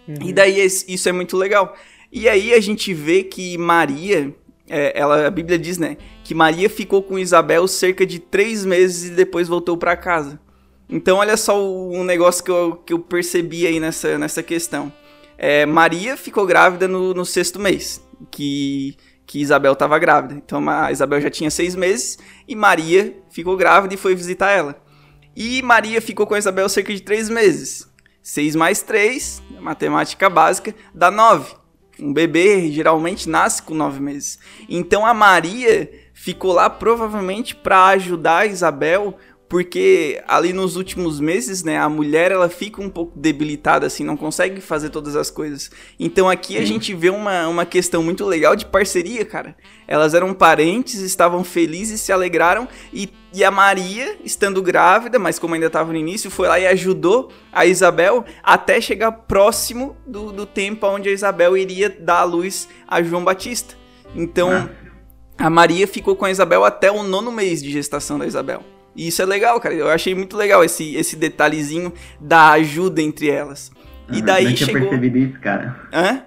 [0.08, 0.18] Uhum.
[0.22, 1.76] E daí isso é muito legal.
[2.12, 4.32] E aí a gente vê que Maria,
[4.70, 9.10] é, ela, a Bíblia diz, né, que Maria ficou com Isabel cerca de três meses
[9.10, 10.39] e depois voltou para casa.
[10.91, 14.91] Então olha só um negócio que eu, que eu percebi aí nessa, nessa questão.
[15.37, 20.33] É, Maria ficou grávida no, no sexto mês, que, que Isabel estava grávida.
[20.35, 24.75] Então a Isabel já tinha seis meses e Maria ficou grávida e foi visitar ela.
[25.33, 27.89] E Maria ficou com Isabel cerca de três meses.
[28.21, 31.55] Seis mais três, matemática básica, dá nove.
[31.99, 34.39] Um bebê geralmente nasce com nove meses.
[34.67, 39.17] Então a Maria ficou lá provavelmente para ajudar a Isabel
[39.52, 44.16] porque ali nos últimos meses, né, a mulher ela fica um pouco debilitada assim, não
[44.16, 45.70] consegue fazer todas as coisas.
[45.99, 49.54] Então aqui a gente vê uma, uma questão muito legal de parceria, cara.
[49.86, 55.54] Elas eram parentes, estavam felizes, se alegraram e, e a Maria, estando grávida, mas como
[55.54, 60.45] ainda estava no início, foi lá e ajudou a Isabel até chegar próximo do, do
[60.45, 63.76] tempo onde a Isabel iria dar a luz a João Batista.
[64.16, 64.70] Então, ah.
[65.38, 68.64] a Maria ficou com a Isabel até o nono mês de gestação da Isabel.
[68.95, 69.73] E isso é legal, cara.
[69.73, 73.71] Eu achei muito legal esse, esse detalhezinho da ajuda entre elas.
[74.11, 74.81] E ah, daí não tinha chegou...
[74.81, 75.75] percebido isso, cara.
[75.93, 76.23] Hã?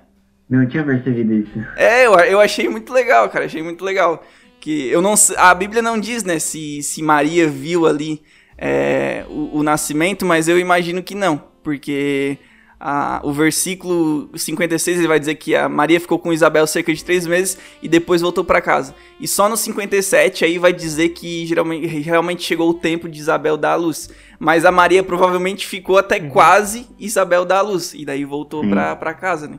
[0.49, 1.67] Não tinha percebido isso.
[1.77, 3.45] É, eu, eu achei muito legal, cara.
[3.45, 4.25] Achei muito legal.
[4.61, 8.23] Que eu não A Bíblia não diz, né, se, se Maria viu ali
[8.57, 11.43] é, o, o nascimento, mas eu imagino que não.
[11.63, 12.39] Porque
[12.87, 17.03] a, o versículo 56 ele vai dizer que a Maria ficou com Isabel cerca de
[17.03, 18.95] três meses e depois voltou para casa.
[19.19, 23.57] E só no 57 aí vai dizer que geralmente, realmente chegou o tempo de Isabel
[23.57, 24.11] dar a luz.
[24.39, 26.29] Mas a Maria provavelmente ficou até uhum.
[26.29, 27.95] quase Isabel dar a luz.
[27.95, 28.69] E daí voltou uhum.
[28.69, 29.59] pra, pra casa, né?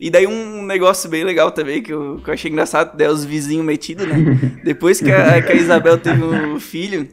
[0.00, 3.22] E daí um negócio bem legal também, que eu, que eu achei engraçado, é os
[3.22, 4.16] vizinhos metidos, né?
[4.64, 7.06] Depois que a, que a Isabel teve um filho,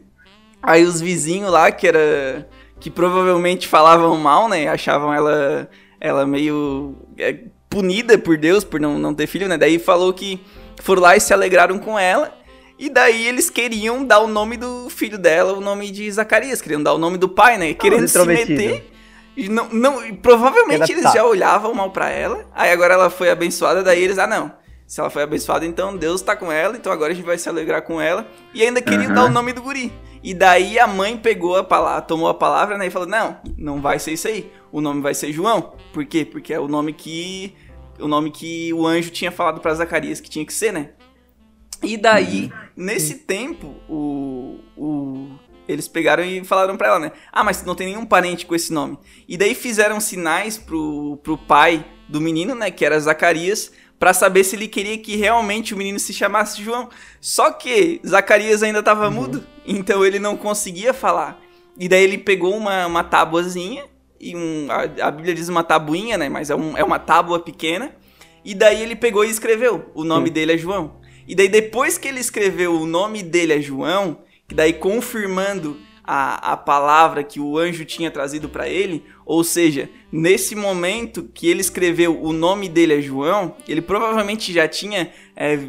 [0.62, 2.48] aí os vizinhos lá, que era
[2.84, 4.68] que provavelmente falavam mal, né?
[4.68, 5.70] Achavam ela,
[6.02, 7.38] ela meio é,
[7.70, 9.58] punida por Deus por não, não ter filho, né?
[9.58, 10.42] Daí falou que
[10.82, 12.38] foram lá e se alegraram com ela.
[12.78, 16.84] E daí eles queriam dar o nome do filho dela, o nome de Zacarias, queriam
[16.84, 17.74] dar o nome do pai, né?
[17.74, 18.92] Querendo se meter.
[19.38, 22.46] E não, não, provavelmente eles já olhavam mal para ela.
[22.54, 24.52] Aí agora ela foi abençoada, daí eles, ah não.
[24.86, 27.48] Se ela foi abençoada, então Deus tá com ela, então agora a gente vai se
[27.48, 28.28] alegrar com ela.
[28.54, 29.14] E ainda queriam uhum.
[29.14, 29.90] dar o nome do guri.
[30.24, 33.82] E daí a mãe pegou a palavra, tomou a palavra, né, e falou: "Não, não
[33.82, 34.52] vai ser isso aí.
[34.72, 35.74] O nome vai ser João".
[35.92, 36.24] Por quê?
[36.24, 37.54] Porque é o nome que
[38.00, 40.92] o nome que o anjo tinha falado para Zacarias que tinha que ser, né?
[41.84, 42.52] E daí, uhum.
[42.78, 45.28] nesse tempo, o, o
[45.68, 47.12] eles pegaram e falaram pra ela, né?
[47.32, 48.98] Ah, mas não tem nenhum parente com esse nome.
[49.28, 52.70] E daí fizeram sinais pro, pro pai do menino, né?
[52.70, 56.90] Que era Zacarias, para saber se ele queria que realmente o menino se chamasse João.
[57.22, 59.14] Só que Zacarias ainda estava uhum.
[59.14, 61.40] mudo, então ele não conseguia falar.
[61.78, 63.86] E daí ele pegou uma, uma tábuazinha,
[64.20, 66.30] e um, a, a Bíblia diz uma tabuinha, né?
[66.30, 67.94] Mas é, um, é uma tábua pequena.
[68.46, 69.92] E daí ele pegou e escreveu.
[69.94, 70.34] O nome Sim.
[70.34, 71.02] dele é João.
[71.28, 76.54] E daí depois que ele escreveu o nome dele é João, que daí confirmando a,
[76.54, 81.62] a palavra que o anjo tinha trazido para ele, ou seja, nesse momento que ele
[81.62, 85.60] escreveu o nome dele é João, ele provavelmente já tinha é,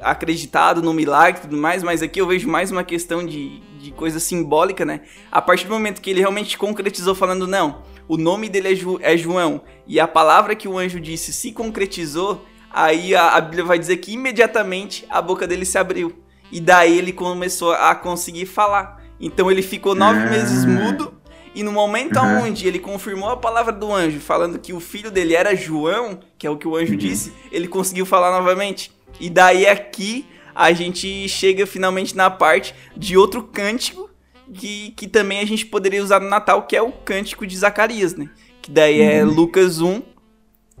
[0.00, 3.90] acreditado no milagre e tudo mais, mas aqui eu vejo mais uma questão de, de
[3.90, 5.00] coisa simbólica, né?
[5.30, 8.98] A partir do momento que ele realmente concretizou falando, não, o nome dele é, Ju,
[9.02, 13.64] é João, e a palavra que o anjo disse se concretizou, aí a, a Bíblia
[13.64, 16.12] vai dizer que imediatamente a boca dele se abriu.
[16.52, 18.99] E daí ele começou a conseguir falar.
[19.20, 20.30] Então ele ficou nove ah.
[20.30, 21.14] meses mudo.
[21.54, 22.44] E no momento uhum.
[22.44, 26.46] onde ele confirmou a palavra do anjo, falando que o filho dele era João, que
[26.46, 26.98] é o que o anjo uhum.
[26.98, 28.92] disse, ele conseguiu falar novamente.
[29.18, 34.08] E daí aqui a gente chega finalmente na parte de outro cântico
[34.54, 38.14] que, que também a gente poderia usar no Natal, que é o cântico de Zacarias,
[38.14, 38.28] né?
[38.62, 39.32] Que daí é uhum.
[39.32, 40.02] Lucas 1,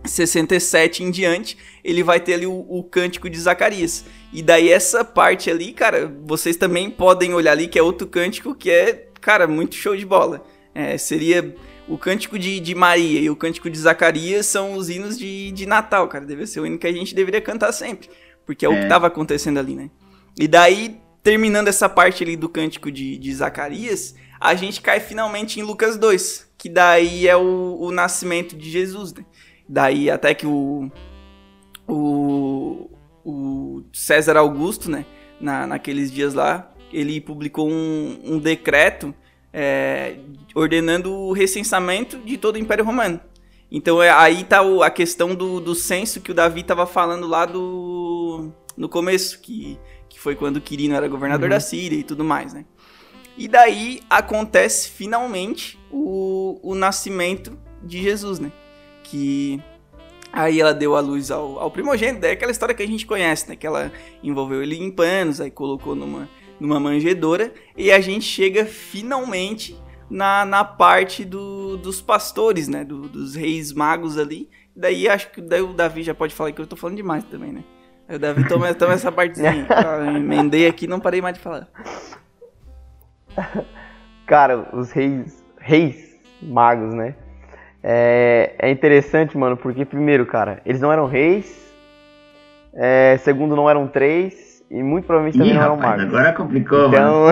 [0.04, 4.04] 67 em diante, ele vai ter ali o, o cântico de Zacarias.
[4.32, 8.54] E daí essa parte ali, cara, vocês também podem olhar ali que é outro cântico
[8.54, 10.44] que é, cara, muito show de bola.
[10.74, 11.54] É, seria
[11.88, 15.66] o cântico de, de Maria e o cântico de Zacarias são os hinos de, de
[15.66, 16.24] Natal, cara.
[16.24, 18.08] Deve ser o hino que a gente deveria cantar sempre.
[18.46, 18.70] Porque é, é.
[18.70, 19.90] o que estava acontecendo ali, né?
[20.38, 25.58] E daí, terminando essa parte ali do cântico de, de Zacarias, a gente cai finalmente
[25.58, 29.24] em Lucas 2, que daí é o, o nascimento de Jesus, né?
[29.72, 30.90] Daí até que o,
[31.86, 32.90] o,
[33.24, 35.06] o César Augusto, né,
[35.40, 39.14] na, naqueles dias lá, ele publicou um, um decreto
[39.52, 40.16] é,
[40.56, 43.20] ordenando o recensamento de todo o Império Romano.
[43.70, 47.28] Então é, aí tá o, a questão do, do censo que o Davi estava falando
[47.28, 51.54] lá do no começo, que, que foi quando Quirino era governador uhum.
[51.54, 52.64] da Síria e tudo mais, né?
[53.38, 58.50] E daí acontece finalmente o, o nascimento de Jesus, né?
[59.04, 59.62] Que
[60.32, 63.48] Aí ela deu a luz ao, ao primogênito, é aquela história que a gente conhece,
[63.48, 63.56] né?
[63.56, 63.90] Que ela
[64.22, 66.28] envolveu ele em panos, aí colocou numa,
[66.58, 69.76] numa manjedora, e a gente chega finalmente
[70.08, 72.84] na, na parte do, dos pastores, né?
[72.84, 74.48] Do, dos reis magos ali.
[74.74, 77.52] Daí acho que daí o Davi já pode falar que eu tô falando demais também,
[77.52, 77.64] né?
[78.08, 79.66] Aí o Davi toma, toma essa partezinha.
[79.68, 81.68] Eu emendei aqui não parei mais de falar.
[84.26, 87.16] Cara, os reis, reis magos, né?
[87.82, 91.58] É, é interessante, mano, porque primeiro, cara, eles não eram reis.
[92.74, 94.62] É, segundo, não eram três.
[94.70, 96.14] E muito provavelmente também Ih, não rapaz, eram magos.
[96.14, 97.26] Agora complicou, então,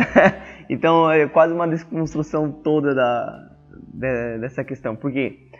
[0.70, 3.50] então é quase uma desconstrução toda da,
[3.92, 4.96] de, dessa questão.
[4.96, 5.50] Por quê?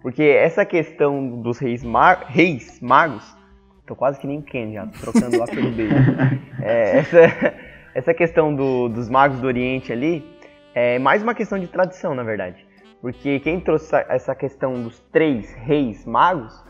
[0.00, 1.82] Porque essa questão dos reis,
[2.28, 3.24] reis magos,
[3.86, 5.88] tô quase que nem Ken já, trocando A pelo B.
[6.62, 7.54] É, essa,
[7.94, 10.24] essa questão do, dos magos do Oriente ali
[10.74, 12.67] é mais uma questão de tradição, na verdade.
[13.00, 16.64] Porque quem trouxe essa questão dos três reis magos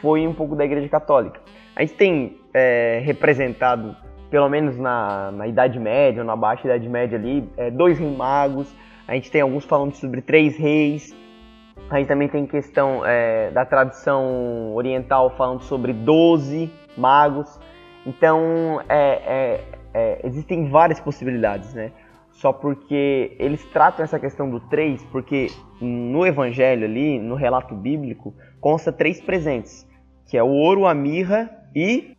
[0.00, 1.40] foi um pouco da Igreja Católica.
[1.76, 3.94] A gente tem é, representado,
[4.30, 8.16] pelo menos na, na Idade Média, ou na Baixa Idade Média ali, é, dois reis
[8.16, 8.74] magos.
[9.06, 11.14] A gente tem alguns falando sobre três reis.
[11.90, 17.60] A gente também tem questão é, da tradição oriental falando sobre doze magos.
[18.06, 21.92] Então, é, é, é, existem várias possibilidades, né?
[22.34, 25.48] Só porque eles tratam essa questão do três, porque
[25.80, 29.86] no evangelho ali, no relato bíblico, consta três presentes,
[30.26, 32.16] que é o ouro, a mirra e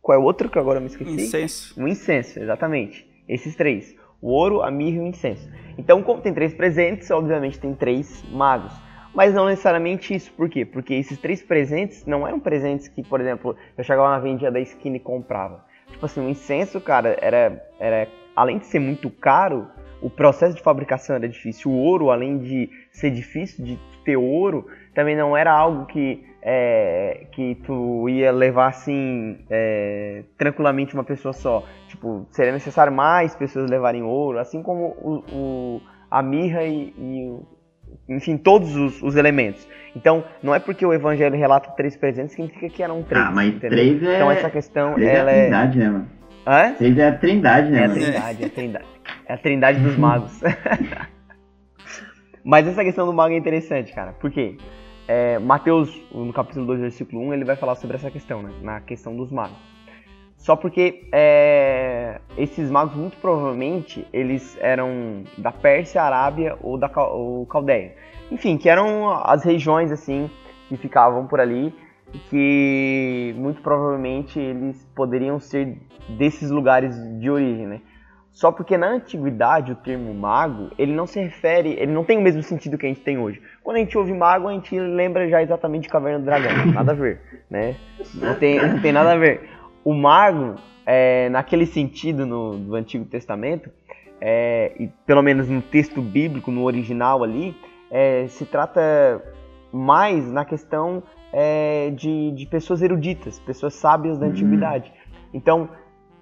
[0.00, 1.10] qual é o outro que agora eu me esqueci?
[1.10, 1.82] Incenso.
[1.82, 3.04] O incenso, exatamente.
[3.28, 5.50] Esses três, o ouro, a mirra e o incenso.
[5.76, 8.72] Então, como tem três presentes, obviamente tem três magos.
[9.12, 10.30] Mas não necessariamente isso.
[10.32, 10.64] Por quê?
[10.64, 14.60] Porque esses três presentes não eram presentes que, por exemplo, eu chegava na vendinha da
[14.60, 15.64] esquina e comprava.
[15.90, 18.06] Tipo assim, o incenso, cara, era, era
[18.36, 19.66] além de ser muito caro,
[20.00, 21.70] o processo de fabricação era difícil.
[21.70, 27.26] O ouro, além de ser difícil de ter ouro, também não era algo que, é,
[27.32, 31.64] que tu ia levar assim é, tranquilamente uma pessoa só.
[31.88, 35.80] Tipo, seria necessário mais pessoas levarem ouro, assim como o, o
[36.10, 37.40] a mirra e, e
[38.08, 39.66] enfim, todos os, os, elementos.
[39.94, 43.24] Então, não é porque o evangelho relata três presentes que significa que eram três.
[43.24, 43.70] Ah, mas entendeu?
[43.70, 44.16] três é...
[44.16, 45.42] Então essa questão, três ela é...
[45.42, 46.15] Trindade, né, mano?
[46.46, 46.76] Hã?
[46.80, 48.86] É a trindade, né, É a trindade, é a trindade.
[49.26, 50.40] É a trindade dos magos.
[52.44, 54.12] mas essa questão do mago é interessante, cara.
[54.12, 54.56] Por quê?
[55.08, 58.50] É, Mateus, no capítulo 2, versículo 1, ele vai falar sobre essa questão, né?
[58.62, 59.56] Na questão dos magos.
[60.36, 67.44] Só porque é, esses magos, muito provavelmente, eles eram da Pérsia, Arábia ou da ou
[67.46, 67.94] Caldeia.
[68.30, 70.30] Enfim, que eram as regiões, assim,
[70.68, 71.74] que ficavam por ali
[72.30, 77.80] que muito provavelmente eles poderiam ser desses lugares de origem, né?
[78.36, 82.20] Só porque na antiguidade o termo mago, ele não se refere, ele não tem o
[82.20, 83.40] mesmo sentido que a gente tem hoje.
[83.62, 86.92] Quando a gente ouve mago, a gente lembra já exatamente de Caverna do Dragão, nada
[86.92, 87.76] a ver, né?
[88.14, 89.48] Não tem, não tem nada a ver.
[89.82, 93.70] O mago, é, naquele sentido no, do Antigo Testamento,
[94.20, 97.56] é, e pelo menos no texto bíblico, no original ali,
[97.90, 99.22] é, se trata
[99.72, 101.02] mais na questão
[101.32, 104.92] é, de, de pessoas eruditas, pessoas sábias da antiguidade.
[105.32, 105.68] Então,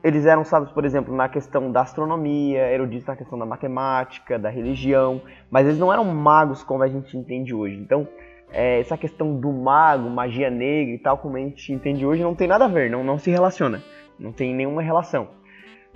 [0.03, 4.51] eles eram sábios, por exemplo, na questão da astronomia, eruditos na questão da matemática, da
[4.51, 7.76] religião, mas eles não eram magos como a gente entende hoje.
[7.76, 8.07] Então,
[8.53, 12.34] é, essa questão do mago, magia negra e tal, como a gente entende hoje, não
[12.34, 13.82] tem nada a ver, não, não se relaciona,
[14.18, 15.28] não tem nenhuma relação.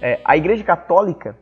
[0.01, 1.39] É, a Igreja Católica,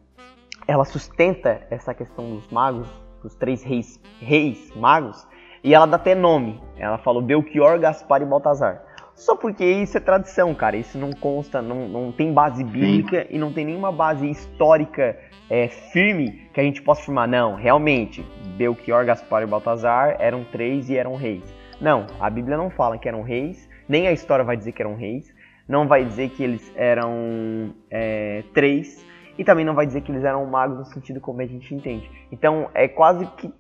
[0.67, 2.89] ela sustenta essa questão dos magos,
[3.23, 5.27] dos três reis, reis magos,
[5.63, 6.61] e ela dá até nome.
[6.77, 8.83] Ela falou Belchior, Gaspar e Baltazar.
[9.15, 10.77] Só porque isso é tradição, cara.
[10.77, 13.29] Isso não consta, não, não tem base bíblica Sim.
[13.31, 17.27] e não tem nenhuma base histórica é, firme que a gente possa afirmar.
[17.27, 18.23] Não, realmente,
[18.57, 21.43] Belchior, Gaspar e Baltazar eram três e eram reis.
[21.81, 24.97] Não, a Bíblia não fala que eram reis, nem a história vai dizer que eram
[24.97, 25.35] reis,
[25.69, 29.05] não vai dizer que eles eram é, três
[29.39, 32.11] e também não vai dizer que eles eram magos no sentido como a gente entende.
[32.33, 33.53] Então é quase que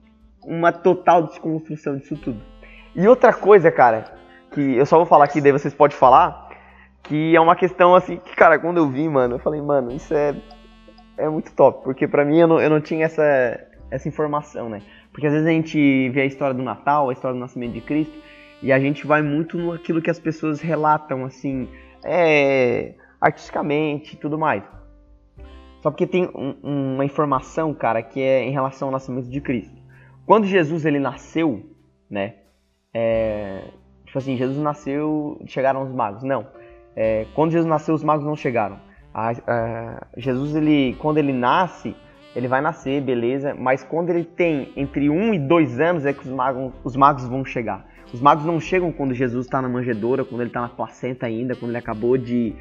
[0.47, 2.41] uma total desconstrução disso tudo.
[2.95, 4.05] E outra coisa, cara,
[4.53, 6.49] que eu só vou falar aqui, daí vocês podem falar,
[7.03, 10.15] que é uma questão assim, que cara, quando eu vi, mano, eu falei, mano, isso
[10.15, 10.35] é,
[11.19, 14.81] é muito top, porque pra mim eu não, eu não tinha essa, essa informação, né?
[15.13, 17.81] Porque às vezes a gente vê a história do Natal, a história do nascimento de
[17.81, 18.17] Cristo,
[18.63, 21.69] e a gente vai muito naquilo que as pessoas relatam, assim,
[22.05, 24.63] é, artisticamente e tudo mais.
[25.83, 29.76] Só porque tem um, uma informação, cara, que é em relação ao nascimento de Cristo.
[30.27, 31.63] Quando Jesus ele nasceu,
[32.11, 32.35] né?
[32.93, 33.63] É,
[34.05, 36.25] tipo assim, Jesus nasceu, chegaram os magos.
[36.25, 36.47] Não.
[36.97, 38.79] É, quando Jesus nasceu, os magos não chegaram.
[39.15, 41.95] A, a, Jesus, ele, quando ele nasce,
[42.35, 46.21] ele vai nascer, beleza, mas quando ele tem entre um e dois anos é que
[46.21, 47.87] os magos, os magos vão chegar.
[48.13, 51.55] Os magos não chegam quando Jesus está na manjedoura, quando ele está na placenta ainda,
[51.55, 52.55] quando ele acabou de.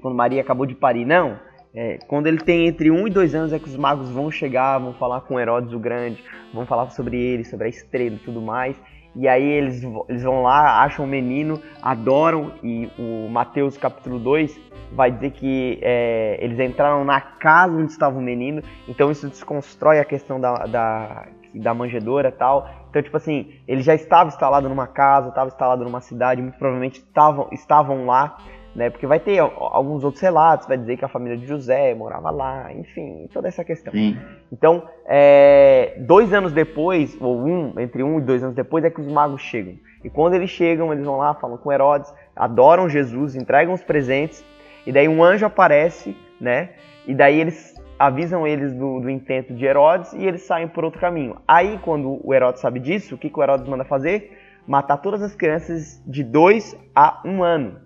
[0.00, 1.04] quando Maria acabou de parir.
[1.04, 1.38] Não.
[1.74, 4.78] É, quando ele tem entre um e dois anos é que os magos vão chegar,
[4.78, 8.42] vão falar com Herodes o Grande, vão falar sobre ele, sobre a estrela e tudo
[8.42, 8.76] mais.
[9.14, 14.58] E aí eles, eles vão lá, acham o menino, adoram, e o Mateus capítulo 2
[14.92, 19.98] vai dizer que é, eles entraram na casa onde estava o menino, então isso desconstrói
[19.98, 22.68] a questão da, da, da e tal.
[22.90, 26.98] Então, tipo assim, ele já estava instalado numa casa, estava instalado numa cidade, muito provavelmente
[26.98, 28.36] estavam, estavam lá
[28.74, 28.90] né?
[28.90, 32.72] Porque vai ter alguns outros relatos, vai dizer que a família de José morava lá,
[32.72, 33.92] enfim, toda essa questão.
[33.92, 34.16] Sim.
[34.50, 39.00] Então, é, dois anos depois, ou um, entre um e dois anos depois, é que
[39.00, 39.74] os magos chegam.
[40.02, 44.44] E quando eles chegam, eles vão lá, falam com Herodes, adoram Jesus, entregam os presentes,
[44.86, 46.70] e daí um anjo aparece, né?
[47.06, 51.00] E daí eles avisam eles do, do intento de Herodes e eles saem por outro
[51.00, 51.36] caminho.
[51.46, 54.38] Aí, quando o Herodes sabe disso, o que, que o Herodes manda fazer?
[54.66, 57.76] Matar todas as crianças de dois a um ano.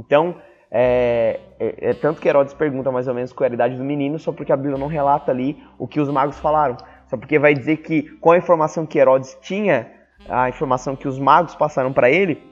[0.00, 0.36] Então,
[0.70, 3.84] é, é, é, tanto que Herodes pergunta mais ou menos qual é a idade do
[3.84, 6.76] menino, só porque a Bíblia não relata ali o que os magos falaram.
[7.06, 9.90] Só porque vai dizer que com a informação que Herodes tinha,
[10.28, 12.42] a informação que os magos passaram para ele,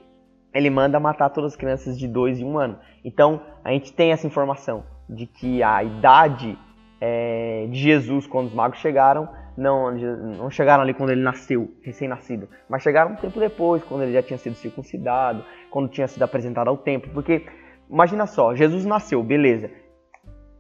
[0.53, 2.79] ele manda matar todas as crianças de 2 e 1 um ano.
[3.03, 6.59] Então, a gente tem essa informação de que a idade
[7.01, 9.29] é, de Jesus, quando os magos chegaram,
[9.59, 14.13] não, não chegaram ali quando ele nasceu, recém-nascido, mas chegaram um tempo depois, quando ele
[14.13, 17.11] já tinha sido circuncidado, quando tinha sido apresentado ao templo.
[17.13, 17.45] Porque,
[17.91, 19.69] imagina só, Jesus nasceu, beleza.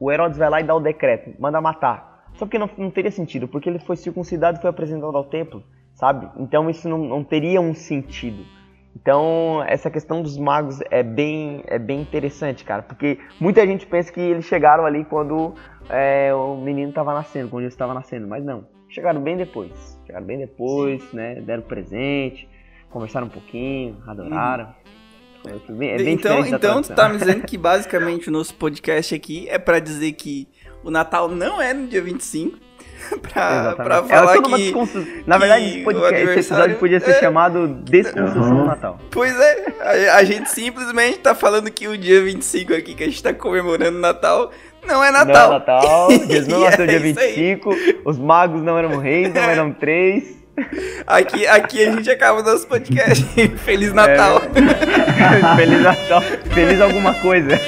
[0.00, 2.26] O Herodes vai lá e dá o decreto, manda matar.
[2.34, 5.62] Só que não, não teria sentido, porque ele foi circuncidado e foi apresentado ao templo,
[5.94, 6.28] sabe?
[6.36, 8.44] Então isso não, não teria um sentido.
[8.96, 14.12] Então, essa questão dos magos é bem, é bem interessante, cara, porque muita gente pensa
[14.12, 15.54] que eles chegaram ali quando
[15.88, 18.77] é, o menino estava nascendo, quando ele estava nascendo, mas não.
[18.98, 19.70] Chegaram bem depois.
[20.04, 21.16] Chegaram bem depois, Sim.
[21.16, 21.34] né?
[21.36, 22.48] Deram presente,
[22.90, 24.64] conversaram um pouquinho, adoraram.
[24.64, 24.88] Hum.
[25.46, 29.14] É bem, é bem então, então tu tá me dizendo que basicamente o nosso podcast
[29.14, 30.48] aqui é para dizer que
[30.82, 32.58] o Natal não é no dia 25,
[33.32, 34.74] pra, pra é falar é que,
[35.26, 37.20] Na verdade, esse, podcast, esse, episódio podia ser é...
[37.20, 38.62] chamado Desconstrução uhum.
[38.62, 39.00] do Natal.
[39.12, 43.06] Pois é, a, a, gente simplesmente tá falando que o dia 25 aqui, que a
[43.06, 44.50] gente tá comemorando o Natal,
[44.86, 45.48] não é Natal.
[45.48, 47.70] Não é Natal, Jesus não nasceu é dia 25,
[48.04, 50.38] os magos não eram reis, não eram três.
[51.06, 53.24] Aqui, aqui a gente acaba o nosso podcast.
[53.64, 54.42] Feliz Natal.
[54.54, 55.54] É.
[55.56, 56.22] Feliz Natal.
[56.52, 57.60] Feliz alguma coisa.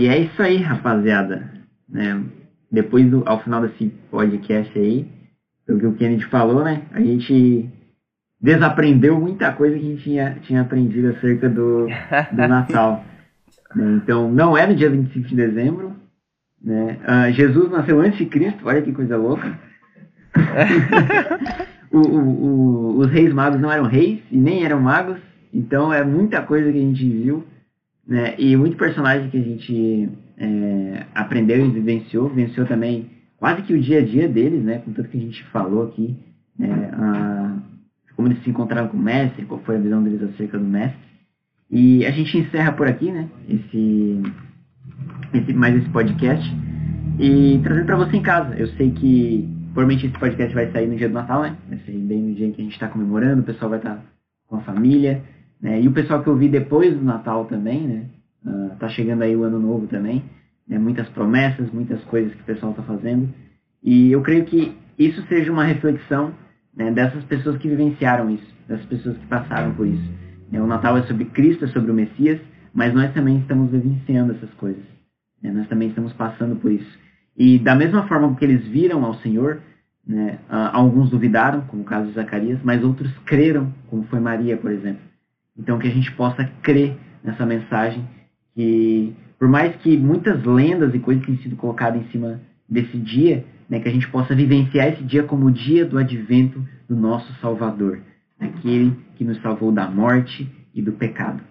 [0.00, 1.50] E é isso aí, rapaziada.
[1.86, 2.24] Né?
[2.72, 5.06] Depois, do, ao final desse podcast aí,
[5.66, 6.84] pelo que o Kennedy falou, né?
[6.92, 7.68] A gente
[8.40, 11.88] desaprendeu muita coisa que a gente tinha, tinha aprendido acerca do, do
[12.48, 13.04] Natal.
[13.76, 14.00] né?
[14.02, 15.94] Então, não é no dia 25 de dezembro.
[16.64, 16.96] Né?
[17.02, 19.58] Uh, Jesus nasceu antes de Cristo, olha que coisa louca.
[21.92, 25.18] o, o, o, os reis magos não eram reis e nem eram magos,
[25.52, 27.44] então é muita coisa que a gente viu
[28.10, 28.34] né?
[28.36, 33.08] E muito personagem que a gente é, aprendeu e vivenciou, vivenciou também
[33.38, 34.78] quase que o dia a dia deles, né?
[34.78, 36.16] Com tudo que a gente falou aqui,
[36.58, 36.90] né?
[36.92, 37.56] a,
[38.16, 40.98] como eles se encontraram com o mestre, qual foi a visão deles acerca do mestre.
[41.70, 43.28] E a gente encerra por aqui, né?
[43.48, 44.22] Esse,
[45.32, 46.44] esse mais esse podcast
[47.16, 48.56] e trazendo para você em casa.
[48.56, 51.56] Eu sei que provavelmente esse podcast vai sair no dia do Natal, né?
[51.68, 53.94] Vai sair bem no dia em que a gente está comemorando, o pessoal vai estar
[53.94, 54.02] tá
[54.48, 55.22] com a família.
[55.60, 55.80] Né?
[55.80, 58.04] E o pessoal que eu vi depois do Natal também, né?
[58.44, 60.24] Uh, tá chegando aí o ano novo também.
[60.66, 60.78] Né?
[60.78, 63.28] Muitas promessas, muitas coisas que o pessoal está fazendo.
[63.82, 66.32] E eu creio que isso seja uma reflexão
[66.74, 70.10] né, dessas pessoas que vivenciaram isso, dessas pessoas que passaram por isso.
[70.50, 70.60] Né?
[70.60, 72.40] O Natal é sobre Cristo, é sobre o Messias,
[72.72, 74.82] mas nós também estamos vivenciando essas coisas.
[75.42, 75.50] Né?
[75.50, 76.98] Nós também estamos passando por isso.
[77.36, 79.60] E da mesma forma que eles viram ao Senhor,
[80.06, 84.56] né, uh, alguns duvidaram, como o caso de Zacarias, mas outros creram, como foi Maria,
[84.56, 85.09] por exemplo.
[85.60, 88.02] Então que a gente possa crer nessa mensagem
[88.54, 93.44] que por mais que muitas lendas e coisas tenham sido colocadas em cima desse dia,
[93.68, 97.32] né, que a gente possa vivenciar esse dia como o dia do advento do nosso
[97.40, 98.00] Salvador,
[98.38, 101.42] aquele que nos salvou da morte e do pecado.